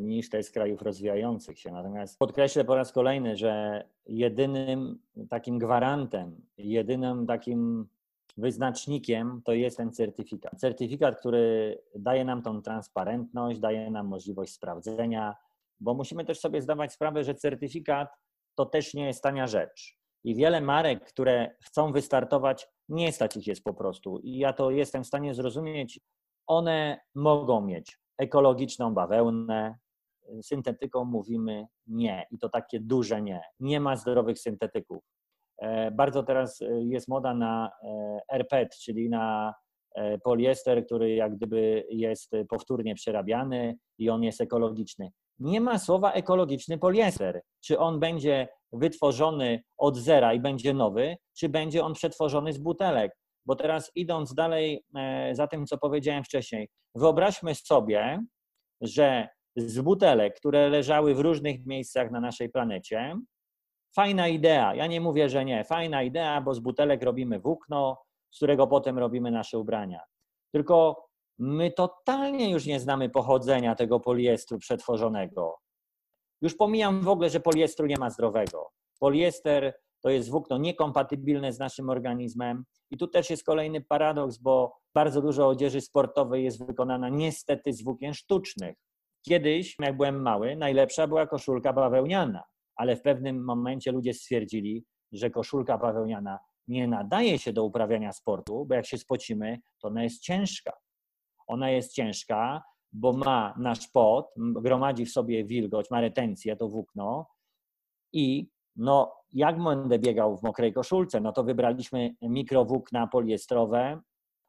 [0.00, 1.72] niż te z krajów rozwijających się.
[1.72, 4.98] Natomiast podkreślę po raz kolejny, że jedynym
[5.30, 7.88] takim gwarantem, jedynym takim
[8.36, 10.60] wyznacznikiem to jest ten certyfikat.
[10.60, 15.36] Certyfikat, który daje nam tą transparentność, daje nam możliwość sprawdzenia,
[15.80, 18.08] bo musimy też sobie zdawać sprawę, że certyfikat
[18.54, 19.98] to też nie jest tania rzecz.
[20.24, 24.18] I wiele marek, które chcą wystartować, nie stać ich jest po prostu.
[24.18, 26.00] I ja to jestem w stanie zrozumieć.
[26.46, 29.78] One mogą mieć ekologiczną bawełnę,
[30.42, 33.42] syntetyką mówimy nie i to takie duże nie.
[33.60, 35.04] Nie ma zdrowych syntetyków.
[35.58, 39.54] E, bardzo teraz e, jest moda na e, RPET, czyli na
[40.24, 45.10] poliester, który jak gdyby jest powtórnie przerabiany i on jest ekologiczny.
[45.38, 47.42] Nie ma słowa ekologiczny poliester.
[47.64, 53.12] Czy on będzie wytworzony od zera i będzie nowy, czy będzie on przetworzony z butelek?
[53.46, 54.84] Bo teraz idąc dalej
[55.32, 58.24] za tym, co powiedziałem wcześniej, Wyobraźmy sobie,
[58.80, 63.16] że z butelek, które leżały w różnych miejscach na naszej planecie,
[63.96, 68.36] fajna idea, ja nie mówię, że nie, fajna idea, bo z butelek robimy włókno, z
[68.36, 70.00] którego potem robimy nasze ubrania.
[70.52, 71.06] Tylko
[71.38, 75.58] my totalnie już nie znamy pochodzenia tego poliestru przetworzonego.
[76.40, 78.70] Już pomijam w ogóle, że poliestru nie ma zdrowego.
[79.00, 79.74] Poliester
[80.04, 82.64] to jest włókno niekompatybilne z naszym organizmem.
[82.90, 87.82] I tu też jest kolejny paradoks, bo bardzo dużo odzieży sportowej jest wykonana niestety z
[87.82, 88.76] włókien sztucznych.
[89.22, 92.42] Kiedyś, jak byłem mały, najlepsza była koszulka bawełniana,
[92.76, 96.38] ale w pewnym momencie ludzie stwierdzili, że koszulka bawełniana
[96.68, 100.72] nie nadaje się do uprawiania sportu, bo jak się spocimy, to ona jest ciężka.
[101.46, 102.62] Ona jest ciężka,
[102.92, 107.26] bo ma nasz pot, gromadzi w sobie wilgoć, ma retencję, to włókno
[108.12, 111.20] i no, jak będę biegał w mokrej koszulce?
[111.20, 114.00] No to wybraliśmy mikrowłókna poliestrowe,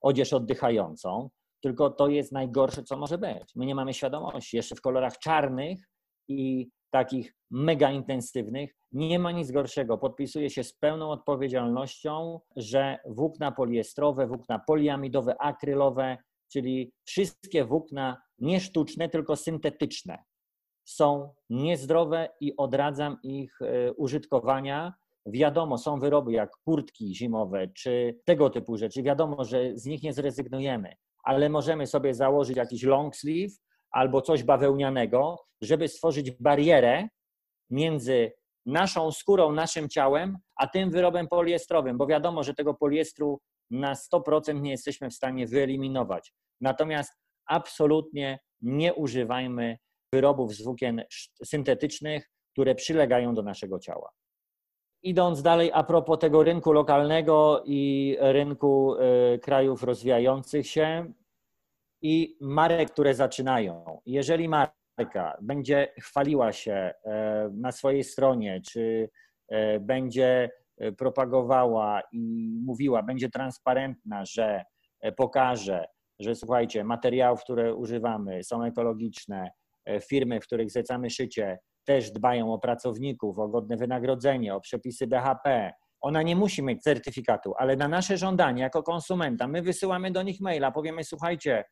[0.02, 1.30] odzież oddychającą,
[1.62, 3.56] tylko to jest najgorsze, co może być.
[3.56, 4.58] My nie mamy świadomości.
[4.58, 5.80] Jeszcze w kolorach czarnych
[6.28, 9.98] i takich mega intensywnych nie ma nic gorszego.
[9.98, 16.18] Podpisuje się z pełną odpowiedzialnością, że włókna poliestrowe, włókna poliamidowe, akrylowe,
[16.52, 20.24] czyli wszystkie włókna nie sztuczne, tylko syntetyczne,
[20.86, 24.94] są niezdrowe i odradzam ich e, użytkowania.
[25.26, 29.04] Wiadomo, są wyroby jak kurtki zimowe czy tego typu rzeczy.
[29.04, 33.56] Wiadomo, że z nich nie zrezygnujemy, ale możemy sobie założyć jakiś long sleeve
[33.92, 37.08] albo coś bawełnianego, żeby stworzyć barierę
[37.70, 38.32] między
[38.66, 44.62] naszą skórą, naszym ciałem, a tym wyrobem poliestrowym, bo wiadomo, że tego poliestru na 100%
[44.62, 46.34] nie jesteśmy w stanie wyeliminować.
[46.62, 47.14] Natomiast
[47.46, 49.78] absolutnie nie używajmy
[50.14, 51.04] wyrobów z włókien
[51.44, 54.12] syntetycznych, które przylegają do naszego ciała.
[55.04, 61.14] Idąc dalej, a propos tego rynku lokalnego i rynku y, krajów rozwijających się
[62.02, 64.02] i marek, które zaczynają.
[64.06, 69.10] Jeżeli marka będzie chwaliła się e, na swojej stronie, czy
[69.48, 70.50] e, będzie
[70.98, 74.64] propagowała i mówiła, będzie transparentna, że
[75.18, 75.86] pokaże,
[76.20, 79.52] że słuchajcie, materiałów, które używamy są ekologiczne,
[80.10, 85.74] firmy, w których zlecamy szycie, też dbają o pracowników, o godne wynagrodzenie, o przepisy BHP.
[86.02, 90.42] Ona nie musi mieć certyfikatu, ale na nasze żądanie jako konsumenta my wysyłamy do nich
[90.42, 91.64] maila, powiemy: Słuchajcie,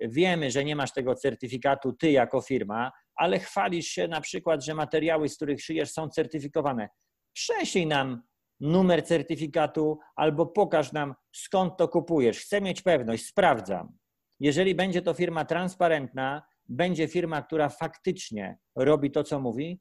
[0.00, 4.74] wiemy, że nie masz tego certyfikatu ty jako firma, ale chwalisz się na przykład, że
[4.74, 6.88] materiały, z których szyjesz, są certyfikowane.
[7.32, 8.22] Prześlij nam
[8.60, 12.40] numer certyfikatu albo pokaż nam, skąd to kupujesz.
[12.40, 13.98] Chcę mieć pewność, sprawdzam.
[14.40, 19.80] Jeżeli będzie to firma transparentna, będzie firma, która faktycznie robi to, co mówi,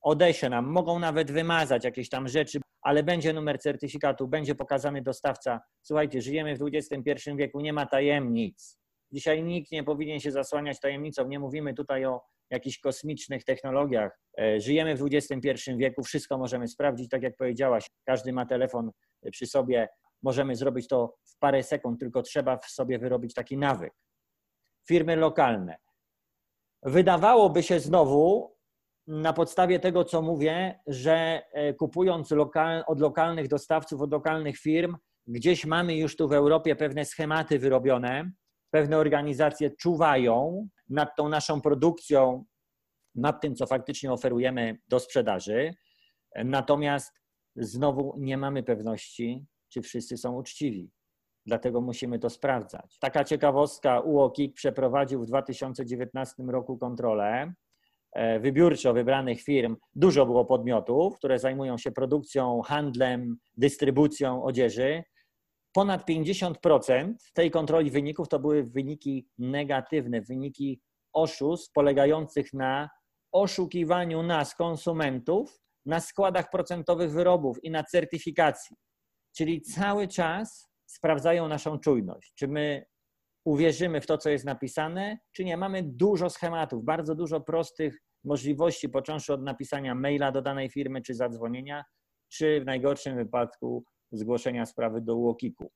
[0.00, 5.60] odeśle nam, mogą nawet wymazać jakieś tam rzeczy, ale będzie numer certyfikatu, będzie pokazany dostawca.
[5.82, 8.78] Słuchajcie, żyjemy w XXI wieku, nie ma tajemnic.
[9.12, 11.28] Dzisiaj nikt nie powinien się zasłaniać tajemnicą.
[11.28, 14.20] Nie mówimy tutaj o jakichś kosmicznych technologiach.
[14.40, 17.86] E, żyjemy w XXI wieku, wszystko możemy sprawdzić, tak jak powiedziałaś.
[18.04, 18.90] Każdy ma telefon
[19.32, 19.88] przy sobie,
[20.22, 23.92] możemy zrobić to w parę sekund, tylko trzeba w sobie wyrobić taki nawyk.
[24.88, 25.76] Firmy lokalne.
[26.82, 28.56] Wydawałoby się znowu,
[29.06, 34.96] na podstawie tego, co mówię, że e, kupując lokal, od lokalnych dostawców, od lokalnych firm,
[35.26, 38.30] gdzieś mamy już tu w Europie pewne schematy wyrobione,
[38.70, 42.44] pewne organizacje czuwają nad tą naszą produkcją,
[43.14, 45.74] nad tym, co faktycznie oferujemy do sprzedaży.
[46.44, 47.12] Natomiast
[47.56, 50.90] znowu nie mamy pewności, czy wszyscy są uczciwi.
[51.46, 52.98] Dlatego musimy to sprawdzać.
[52.98, 57.52] Taka ciekawostka, UOKiK przeprowadził w 2019 roku kontrolę
[58.12, 59.76] e, wybiórczo wybranych firm.
[59.94, 65.02] Dużo było podmiotów, które zajmują się produkcją, handlem, dystrybucją odzieży.
[65.72, 70.80] Ponad 50% tej kontroli wyników to były wyniki negatywne, wyniki
[71.12, 72.88] oszustw polegających na
[73.32, 78.76] oszukiwaniu nas, konsumentów, na składach procentowych wyrobów i na certyfikacji.
[79.36, 82.32] Czyli cały czas sprawdzają naszą czujność.
[82.34, 82.86] Czy my
[83.44, 85.56] uwierzymy w to, co jest napisane, czy nie.
[85.56, 91.14] Mamy dużo schematów, bardzo dużo prostych możliwości, począwszy od napisania maila do danej firmy, czy
[91.14, 91.84] zadzwonienia,
[92.28, 95.70] czy w najgorszym wypadku zgłoszenia sprawy do UOKiK-u.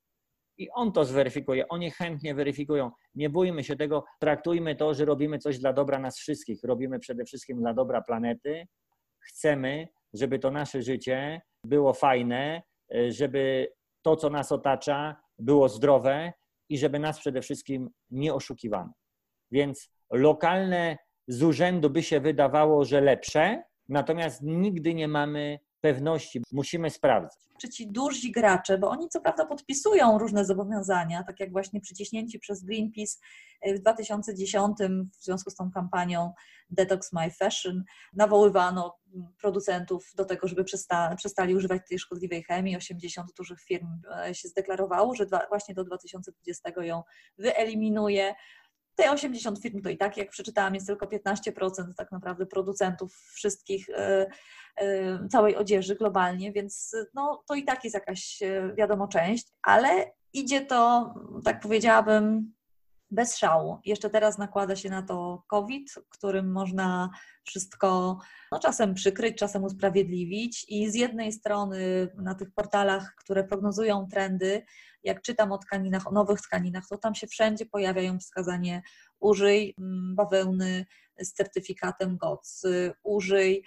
[0.58, 2.90] I on to zweryfikuje, oni chętnie weryfikują.
[3.14, 6.64] Nie bójmy się tego, traktujmy to, że robimy coś dla dobra nas wszystkich.
[6.64, 8.66] Robimy przede wszystkim dla dobra planety.
[9.20, 12.62] Chcemy, żeby to nasze życie było fajne,
[13.08, 16.32] żeby to, co nas otacza, było zdrowe
[16.68, 18.92] i żeby nas przede wszystkim nie oszukiwano.
[19.50, 26.90] Więc lokalne z urzędu by się wydawało, że lepsze, natomiast nigdy nie mamy pewności, musimy
[26.90, 27.40] sprawdzać.
[27.60, 32.38] Czy ci duży gracze, bo oni co prawda podpisują różne zobowiązania, tak jak właśnie przyciśnięci
[32.38, 33.18] przez Greenpeace
[33.66, 34.78] w 2010
[35.20, 36.32] w związku z tą kampanią
[36.70, 38.96] Detox My Fashion nawoływano
[39.40, 42.76] producentów do tego, żeby przesta przestali używać tej szkodliwej chemii.
[42.76, 43.88] 80 dużych firm
[44.26, 47.02] e, się zdeklarowało, że właśnie do 2020 ją
[47.38, 48.34] wyeliminuje.
[49.00, 53.90] Te 80 firm to i tak, jak przeczytałam, jest tylko 15% tak naprawdę producentów wszystkich,
[53.90, 54.26] e,
[54.76, 60.12] e, całej odzieży globalnie, więc no, to i tak jest jakaś, e, wiadomo, część, ale
[60.32, 62.52] idzie to, tak powiedziałabym,
[63.10, 63.78] bez szału.
[63.84, 67.10] Jeszcze teraz nakłada się na to COVID, którym można
[67.44, 68.18] wszystko
[68.52, 70.66] no, czasem przykryć, czasem usprawiedliwić.
[70.68, 74.62] I z jednej strony na tych portalach, które prognozują trendy,
[75.02, 78.82] jak czytam o tkaninach, o nowych tkaninach, to tam się wszędzie pojawiają wskazanie
[79.20, 80.86] użyj mm, bawełny
[81.20, 82.66] z certyfikatem GOTS,
[83.02, 83.62] użyj y,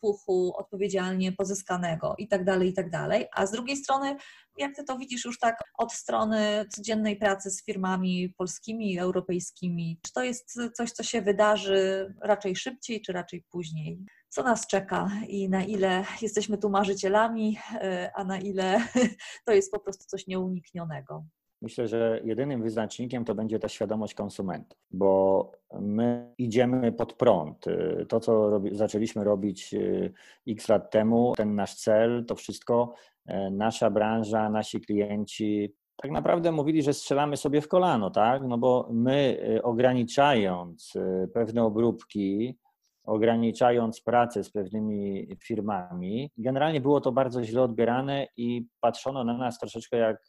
[0.00, 3.28] puchu odpowiedzialnie pozyskanego i tak dalej, i tak.
[3.32, 4.16] A z drugiej strony,
[4.58, 10.12] jak ty to widzisz już tak od strony codziennej pracy z firmami polskimi europejskimi, czy
[10.12, 13.98] to jest coś, co się wydarzy raczej szybciej, czy raczej później?
[14.28, 18.88] co nas czeka i na ile jesteśmy tu marzycielami, e, a na ile
[19.46, 21.24] to jest po prostu coś nieuniknionego.
[21.62, 27.64] Myślę, że jedynym wyznacznikiem to będzie ta świadomość konsumentów, bo my idziemy pod prąd.
[28.08, 30.10] To, co robi, zaczęliśmy robić e,
[30.48, 32.94] x lat temu, ten nasz cel, to wszystko
[33.26, 38.42] e, nasza branża, nasi klienci tak naprawdę mówili, że strzelamy sobie w kolano, tak?
[38.48, 40.92] No bo my ograniczając
[41.34, 42.58] pewne obróbki,
[43.04, 46.30] ograniczając pracę z pewnymi firmami.
[46.38, 50.28] Generalnie było to bardzo źle odbierane i patrzono na nas troszeczkę jak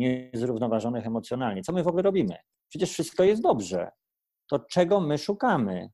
[0.00, 1.62] niezrównoważonych emocjonalnie.
[1.62, 2.36] Co my w ogóle robimy?
[2.68, 3.90] Przecież wszystko jest dobrze.
[4.50, 5.90] To czego my szukamy?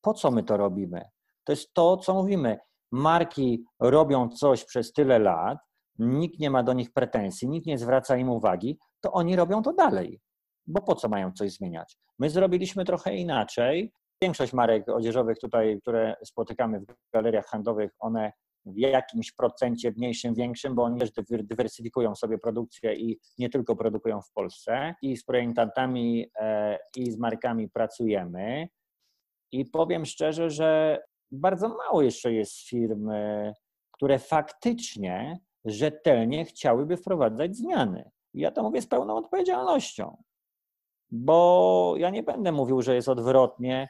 [0.00, 1.02] Po co my to robimy?
[1.44, 2.58] To jest to, co mówimy.
[2.92, 5.58] Marki robią coś przez tyle lat,
[5.98, 9.72] nikt nie ma do nich pretensji, nikt nie zwraca im uwagi, to oni robią to
[9.72, 10.20] dalej.
[10.66, 11.96] Bo po co mają coś zmieniać?
[12.18, 18.32] My zrobiliśmy trochę inaczej, Większość marek odzieżowych tutaj, które spotykamy w galeriach handlowych, one
[18.66, 24.22] w jakimś procencie mniejszym, większym, bo oni też dywersyfikują sobie produkcję i nie tylko produkują
[24.22, 24.94] w Polsce.
[25.02, 28.68] I z projektantami e, i z markami pracujemy.
[29.52, 30.98] I powiem szczerze, że
[31.30, 33.52] bardzo mało jeszcze jest firm, e,
[33.92, 38.10] które faktycznie rzetelnie chciałyby wprowadzać zmiany.
[38.34, 40.22] Ja to mówię z pełną odpowiedzialnością,
[41.10, 43.88] bo ja nie będę mówił, że jest odwrotnie,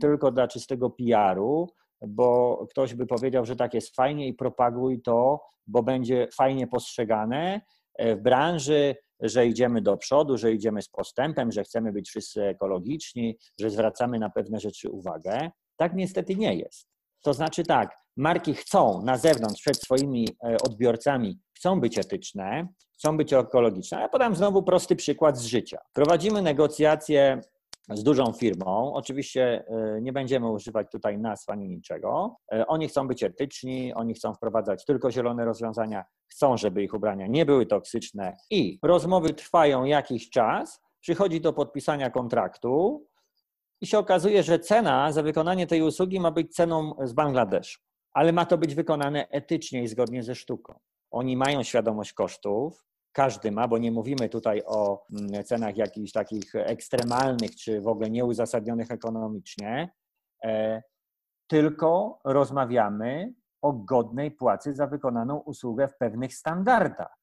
[0.00, 1.68] tylko dla czystego PR-u,
[2.00, 7.60] bo ktoś by powiedział, że tak jest fajnie i propaguj to, bo będzie fajnie postrzegane
[7.94, 12.44] e, w branży, że idziemy do przodu, że idziemy z postępem, że chcemy być wszyscy
[12.44, 15.50] ekologiczni, że zwracamy na pewne rzeczy uwagę.
[15.76, 16.88] Tak niestety nie jest.
[17.22, 22.68] To znaczy tak, marki chcą na zewnątrz przed swoimi e, odbiorcami, chcą być etyczne,
[22.98, 24.00] chcą być ekologiczne.
[24.00, 25.78] Ja podam znowu prosty przykład z życia.
[25.92, 27.40] Prowadzimy negocjacje
[27.88, 28.92] z dużą firmą.
[28.94, 32.36] Oczywiście e, nie będziemy używać tutaj nazw ani niczego.
[32.52, 37.26] E, oni chcą być etyczni, oni chcą wprowadzać tylko zielone rozwiązania, chcą, żeby ich ubrania
[37.26, 43.06] nie były toksyczne i rozmowy trwają jakiś czas, przychodzi do podpisania kontraktu
[43.80, 47.80] i się okazuje, że cena za wykonanie tej usługi ma być ceną z Bangladeszu,
[48.12, 50.78] ale ma to być wykonane etycznie i zgodnie ze sztuką.
[51.10, 52.84] oni mają świadomość kosztów,
[53.14, 58.10] każdy ma, bo nie mówimy tutaj o mm, cenach jakichś takich ekstremalnych czy w ogóle
[58.10, 59.92] nieuzasadnionych ekonomicznie,
[60.44, 60.82] e,
[61.46, 67.18] tylko rozmawiamy o godnej płacy za wykonaną usługę w pewnych standardach.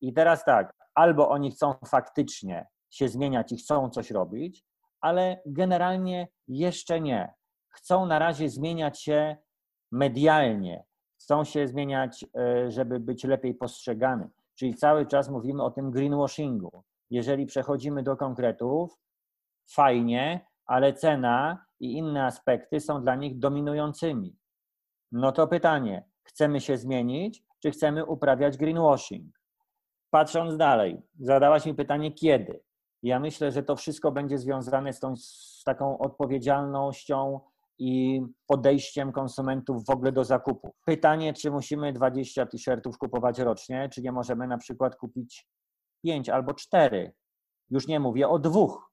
[0.00, 4.64] I teraz tak, albo oni chcą faktycznie się zmieniać i chcą coś robić,
[5.00, 7.34] ale generalnie jeszcze nie.
[7.68, 9.36] Chcą na razie zmieniać się
[9.92, 10.84] medialnie,
[11.20, 14.30] chcą się zmieniać, e, żeby być lepiej postrzegany.
[14.62, 16.82] Czyli cały czas mówimy o tym greenwashingu.
[17.10, 18.98] Jeżeli przechodzimy do konkretów,
[19.70, 24.36] fajnie, ale cena i inne aspekty są dla nich dominującymi.
[25.12, 29.40] No to pytanie, chcemy się zmienić, czy chcemy uprawiać greenwashing?
[30.10, 32.62] Patrząc dalej, zadałaś mi pytanie, kiedy?
[33.02, 37.40] Ja myślę, że to wszystko będzie związane z, tą, z taką odpowiedzialnością
[37.84, 40.70] i podejściem konsumentów w ogóle do zakupów.
[40.84, 45.48] Pytanie, czy musimy 20 t-shirtów kupować rocznie, czy nie możemy na przykład kupić
[46.04, 47.12] 5 albo 4.
[47.70, 48.92] Już nie mówię o dwóch,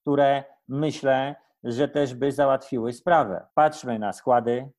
[0.00, 3.46] które myślę, że też by załatwiły sprawę.
[3.54, 4.70] Patrzmy na składy,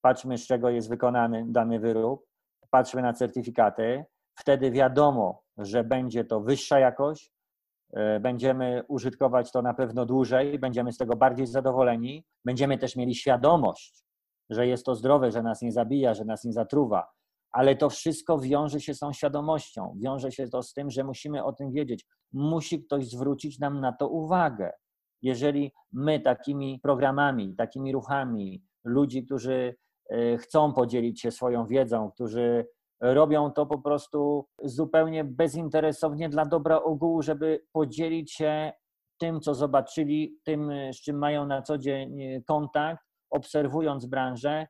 [0.00, 2.26] patrzmy z czego jest wykonany dany wyrób,
[2.70, 4.04] patrzmy na certyfikaty,
[4.34, 7.32] wtedy wiadomo, że będzie to wyższa jakość,
[8.20, 14.04] będziemy użytkować to na pewno dłużej, będziemy z tego bardziej zadowoleni, będziemy też mieli świadomość,
[14.50, 17.06] że jest to zdrowe, że nas nie zabija, że nas nie zatruwa,
[17.52, 21.44] ale to wszystko wiąże się z tą świadomością, wiąże się to z tym, że musimy
[21.44, 22.06] o tym wiedzieć.
[22.32, 24.72] Musi ktoś zwrócić nam na to uwagę.
[25.22, 29.74] Jeżeli my takimi programami, takimi ruchami, ludzi, którzy
[30.10, 32.66] e, chcą podzielić się swoją wiedzą, którzy
[33.02, 38.72] robią to po prostu zupełnie bezinteresownie dla dobra ogółu, żeby podzielić się
[39.20, 44.66] tym, co zobaczyli, tym, z czym mają na co dzień kontakt, obserwując branżę.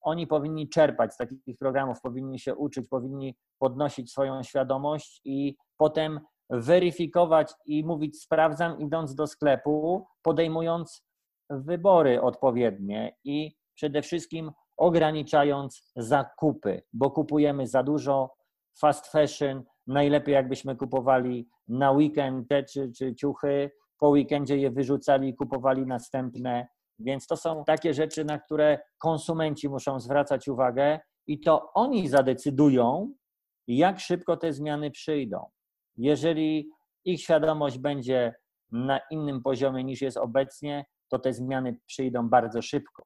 [0.00, 6.20] Oni powinni czerpać z takich programów, powinni się uczyć, powinni podnosić swoją świadomość i potem
[6.50, 11.04] weryfikować i mówić sprawdzam, idąc do sklepu, podejmując
[11.50, 14.50] wybory odpowiednie i przede wszystkim
[14.80, 18.34] ograniczając zakupy, bo kupujemy za dużo
[18.80, 19.62] fast fashion.
[19.86, 26.68] Najlepiej jakbyśmy kupowali na weekend czy, czy ciuchy, po weekendzie je wyrzucali i kupowali następne.
[26.98, 33.14] Więc to są takie rzeczy, na które konsumenci muszą zwracać uwagę i to oni zadecydują,
[33.68, 35.46] jak szybko te zmiany przyjdą.
[35.96, 36.70] Jeżeli
[37.04, 38.34] ich świadomość będzie
[38.72, 43.02] na innym poziomie niż jest obecnie, to te zmiany przyjdą bardzo szybko,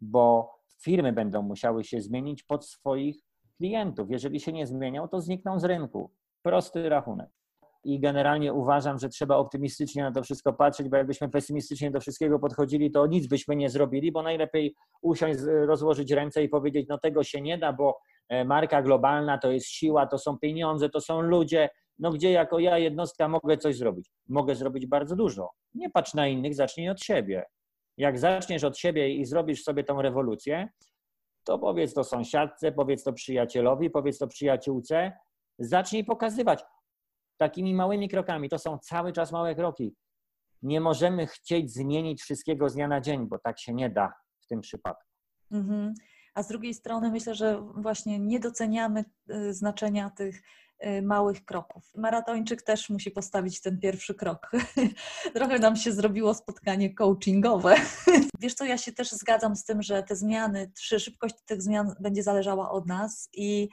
[0.00, 3.16] bo firmy będą musiały się zmienić pod swoich
[3.56, 4.10] klientów.
[4.10, 6.10] Jeżeli się nie zmienią, to znikną z rynku.
[6.42, 7.30] Prosty rachunek.
[7.84, 12.38] I generalnie uważam, że trzeba optymistycznie na to wszystko patrzeć, bo jakbyśmy pesymistycznie do wszystkiego
[12.38, 17.24] podchodzili, to nic byśmy nie zrobili, bo najlepiej usiąść, rozłożyć ręce i powiedzieć, no tego
[17.24, 21.20] się nie da, bo e, marka globalna to jest siła, to są pieniądze, to są
[21.20, 21.68] ludzie,
[21.98, 24.10] no gdzie jako ja jednostka mogę coś zrobić?
[24.28, 25.50] Mogę zrobić bardzo dużo.
[25.74, 27.44] Nie patrz na innych, zacznij od siebie.
[28.00, 30.68] Jak zaczniesz od siebie i zrobisz sobie tą rewolucję,
[31.44, 35.12] to powiedz to sąsiadce, powiedz to przyjacielowi, powiedz to przyjaciółce,
[35.58, 36.64] zacznij pokazywać
[37.36, 38.48] takimi małymi krokami.
[38.48, 39.94] To są cały czas małe kroki.
[40.62, 44.46] Nie możemy chcieć zmienić wszystkiego z dnia na dzień, bo tak się nie da w
[44.46, 45.10] tym przypadku.
[45.50, 45.94] Mhm.
[46.34, 50.42] A z drugiej strony myślę, że właśnie nie doceniamy y, znaczenia tych
[51.02, 51.90] małych kroków.
[51.96, 54.50] Maratończyk też musi postawić ten pierwszy krok.
[55.34, 57.74] Trochę nam się zrobiło spotkanie coachingowe.
[58.40, 62.22] Wiesz co, ja się też zgadzam z tym, że te zmiany, szybkość tych zmian będzie
[62.22, 63.68] zależała od nas i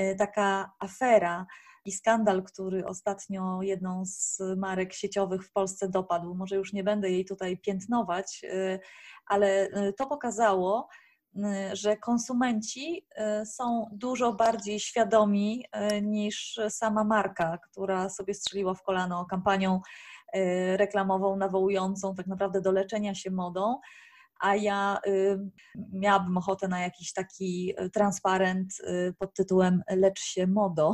[0.00, 1.46] y, taka afera
[1.84, 7.10] i skandal, który ostatnio jedną z marek sieciowych w Polsce dopadł, może już nie będę
[7.10, 8.80] jej tutaj piętnować, y,
[9.26, 11.01] ale to pokazało, Y,
[11.72, 13.06] że konsumenci
[13.42, 19.80] y, są dużo bardziej świadomi y, niż sama marka, która sobie strzeliła w kolano kampanią
[20.76, 23.80] reklamową nawołującą tak naprawdę do leczenia się modą,
[24.42, 24.98] a ja
[25.92, 28.74] miałabym ochotę na jakiś taki transparent
[29.18, 30.92] pod tytułem Lecz się modo,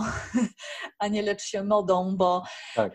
[0.99, 2.43] a nie lecz się modą, bo,
[2.75, 2.93] tak.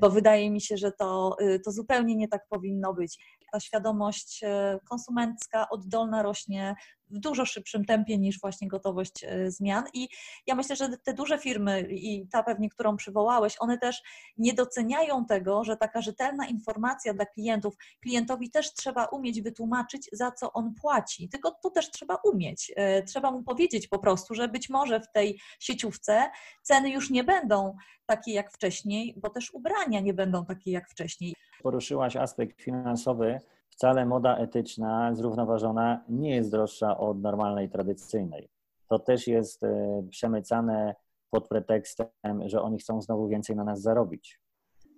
[0.00, 3.18] bo wydaje mi się, że to, to zupełnie nie tak powinno być
[3.52, 4.40] ta świadomość
[4.88, 6.74] konsumencka oddolna rośnie
[7.12, 9.84] w dużo szybszym tempie niż właśnie gotowość e, zmian.
[9.94, 10.08] I
[10.46, 14.02] ja myślę, że te duże firmy i ta pewnie, którą przywołałeś, one też
[14.38, 20.30] nie doceniają tego, że taka rzetelna informacja dla klientów, klientowi też trzeba umieć wytłumaczyć, za
[20.30, 21.28] co on płaci.
[21.28, 22.72] Tylko tu też trzeba umieć.
[22.76, 26.30] E, trzeba mu powiedzieć po prostu, że być może w tej sieciówce
[26.62, 31.34] ceny już nie będą takie jak wcześniej, bo też ubrania nie będą takie jak wcześniej.
[31.62, 33.40] Poruszyłaś aspekt finansowy.
[33.72, 38.48] Wcale moda etyczna, zrównoważona nie jest droższa od normalnej, tradycyjnej.
[38.88, 40.94] to też jest e, przemycane
[41.30, 42.08] pod pretekstem,
[42.46, 44.40] że oni chcą znowu więcej na nas zarobić.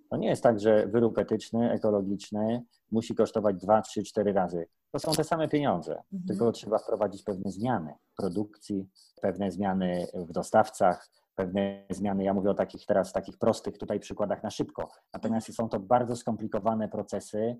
[0.09, 4.67] To nie jest tak, że wyrób etyczny, ekologiczny musi kosztować 2, 3, 4 razy.
[4.91, 6.23] To są te same pieniądze, mhm.
[6.27, 8.89] tylko trzeba wprowadzić pewne zmiany w produkcji,
[9.21, 12.23] pewne zmiany w dostawcach, pewne zmiany.
[12.23, 14.89] Ja mówię o takich teraz takich prostych tutaj przykładach na szybko.
[15.13, 17.57] Natomiast są to bardzo skomplikowane procesy,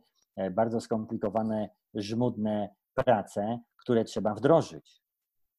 [0.51, 5.01] bardzo skomplikowane, żmudne prace, które trzeba wdrożyć.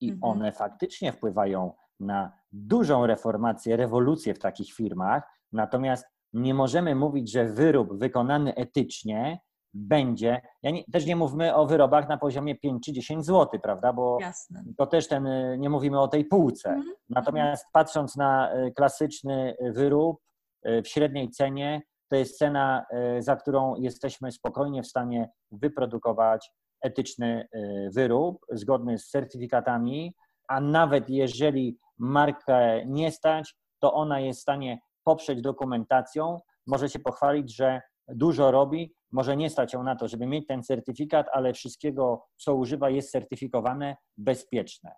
[0.00, 0.32] I mhm.
[0.32, 5.22] one faktycznie wpływają na dużą reformację, rewolucję w takich firmach.
[5.52, 9.40] Natomiast nie możemy mówić, że wyrób wykonany etycznie
[9.74, 10.40] będzie.
[10.62, 13.92] Ja nie, też nie mówmy o wyrobach na poziomie 5 czy 10 zł, prawda?
[13.92, 14.64] Bo Jasne.
[14.76, 16.70] to też ten, nie mówimy o tej półce.
[16.70, 16.84] Mm.
[17.08, 20.20] Natomiast patrząc na e, klasyczny wyrób
[20.62, 26.52] e, w średniej cenie, to jest cena, e, za którą jesteśmy spokojnie w stanie wyprodukować
[26.82, 27.48] etyczny
[27.94, 30.14] wyrób zgodny z certyfikatami,
[30.48, 36.98] a nawet jeżeli markę nie stać, to ona jest w stanie poprzeć dokumentacją, może się
[36.98, 41.52] pochwalić, że dużo robi, może nie stać ją na to, żeby mieć ten certyfikat, ale
[41.52, 44.92] wszystkiego, co używa, jest certyfikowane, bezpieczne.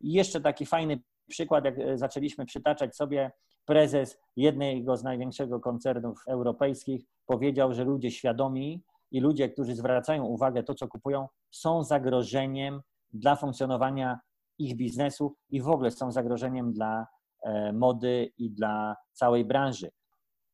[0.00, 3.30] I jeszcze taki fajny przykład, jak e, zaczęliśmy przytaczać sobie,
[3.64, 10.62] prezes jednego z największych koncernów europejskich powiedział, że ludzie świadomi i ludzie, którzy zwracają uwagę
[10.62, 12.80] to, co kupują, są zagrożeniem
[13.12, 14.20] dla funkcjonowania
[14.58, 17.06] ich biznesu i w ogóle są zagrożeniem dla
[17.42, 19.90] e, mody i dla całej branży.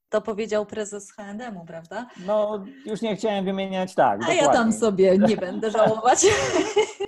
[0.09, 2.07] To powiedział prezes H&M, prawda?
[2.27, 4.15] No, już nie chciałem wymieniać tak.
[4.15, 4.43] A dokładnie.
[4.43, 6.27] ja tam sobie nie będę żałować.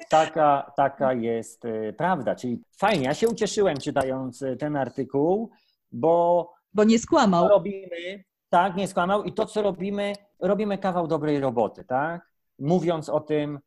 [0.09, 2.35] Taka, taka jest e, prawda.
[2.35, 5.51] Czyli fajnie, ja się ucieszyłem czytając e, ten artykuł,
[5.93, 6.51] bo.
[6.75, 7.49] Bo nie skłamał.
[7.49, 12.33] Robimy, tak, nie skłamał i to, co robimy, robimy kawał dobrej roboty, tak?
[12.59, 13.59] Mówiąc o tym,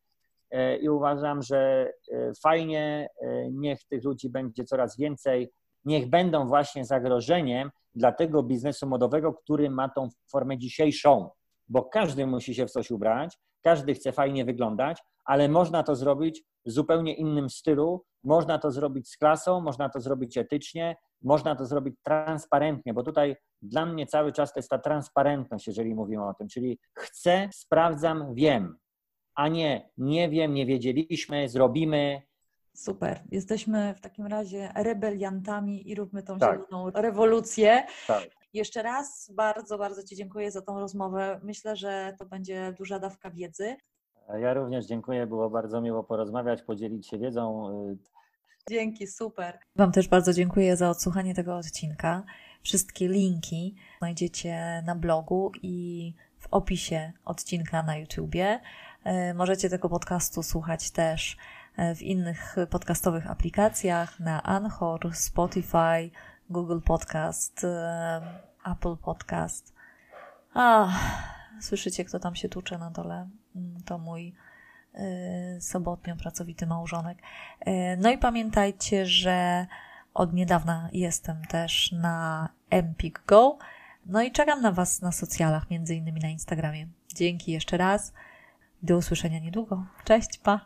[0.51, 1.91] e, i uważam, że
[2.43, 3.09] fajnie,
[3.51, 5.51] niech tych ludzi będzie coraz więcej,
[5.85, 11.29] niech będą właśnie zagrożeniem dla tego biznesu modowego, który ma tą formę dzisiejszą,
[11.67, 16.43] bo każdy musi się w coś ubrać, każdy chce fajnie wyglądać, ale można to zrobić
[16.65, 21.65] w zupełnie innym stylu, można to zrobić z klasą, można to zrobić etycznie, można to
[21.65, 26.33] zrobić transparentnie, bo tutaj dla mnie cały czas to jest ta transparentność, jeżeli mówimy o
[26.33, 28.77] tym, czyli chcę, sprawdzam, wiem,
[29.35, 32.21] a nie nie wiem, nie wiedzieliśmy, zrobimy,
[32.73, 33.23] Super.
[33.31, 36.59] Jesteśmy w takim razie rebeliantami i róbmy tą tak.
[36.59, 37.83] zieloną rewolucję.
[38.07, 38.29] Tak.
[38.53, 41.39] Jeszcze raz bardzo, bardzo Ci dziękuję za tą rozmowę.
[41.43, 43.75] Myślę, że to będzie duża dawka wiedzy.
[44.39, 45.27] Ja również dziękuję.
[45.27, 47.69] Było bardzo miło porozmawiać, podzielić się wiedzą.
[48.69, 49.59] Dzięki, super.
[49.75, 52.23] Wam też bardzo dziękuję za odsłuchanie tego odcinka.
[52.63, 58.59] Wszystkie linki znajdziecie na blogu i w opisie odcinka na YouTubie.
[59.03, 61.37] E, możecie tego podcastu słuchać też
[61.77, 66.11] E, w innych podcastowych aplikacjach, na Anchor, Spotify,
[66.49, 68.21] Google Podcast, e,
[68.65, 69.73] Apple Podcast.
[70.53, 70.89] A,
[71.61, 73.29] słyszycie, kto tam się tucze na dole?
[73.55, 74.35] Mm, to mój
[74.95, 77.17] y, sobotnio pracowity małżonek.
[77.67, 79.67] Y, no i pamiętajcie, że
[80.13, 83.57] od niedawna jestem też na Empik Go.
[84.05, 86.87] No i czekam na Was na socjalach, między innymi na Instagramie.
[87.15, 88.13] Dzięki jeszcze raz.
[88.83, 89.85] Do usłyszenia niedługo.
[90.03, 90.59] Cześć, pa!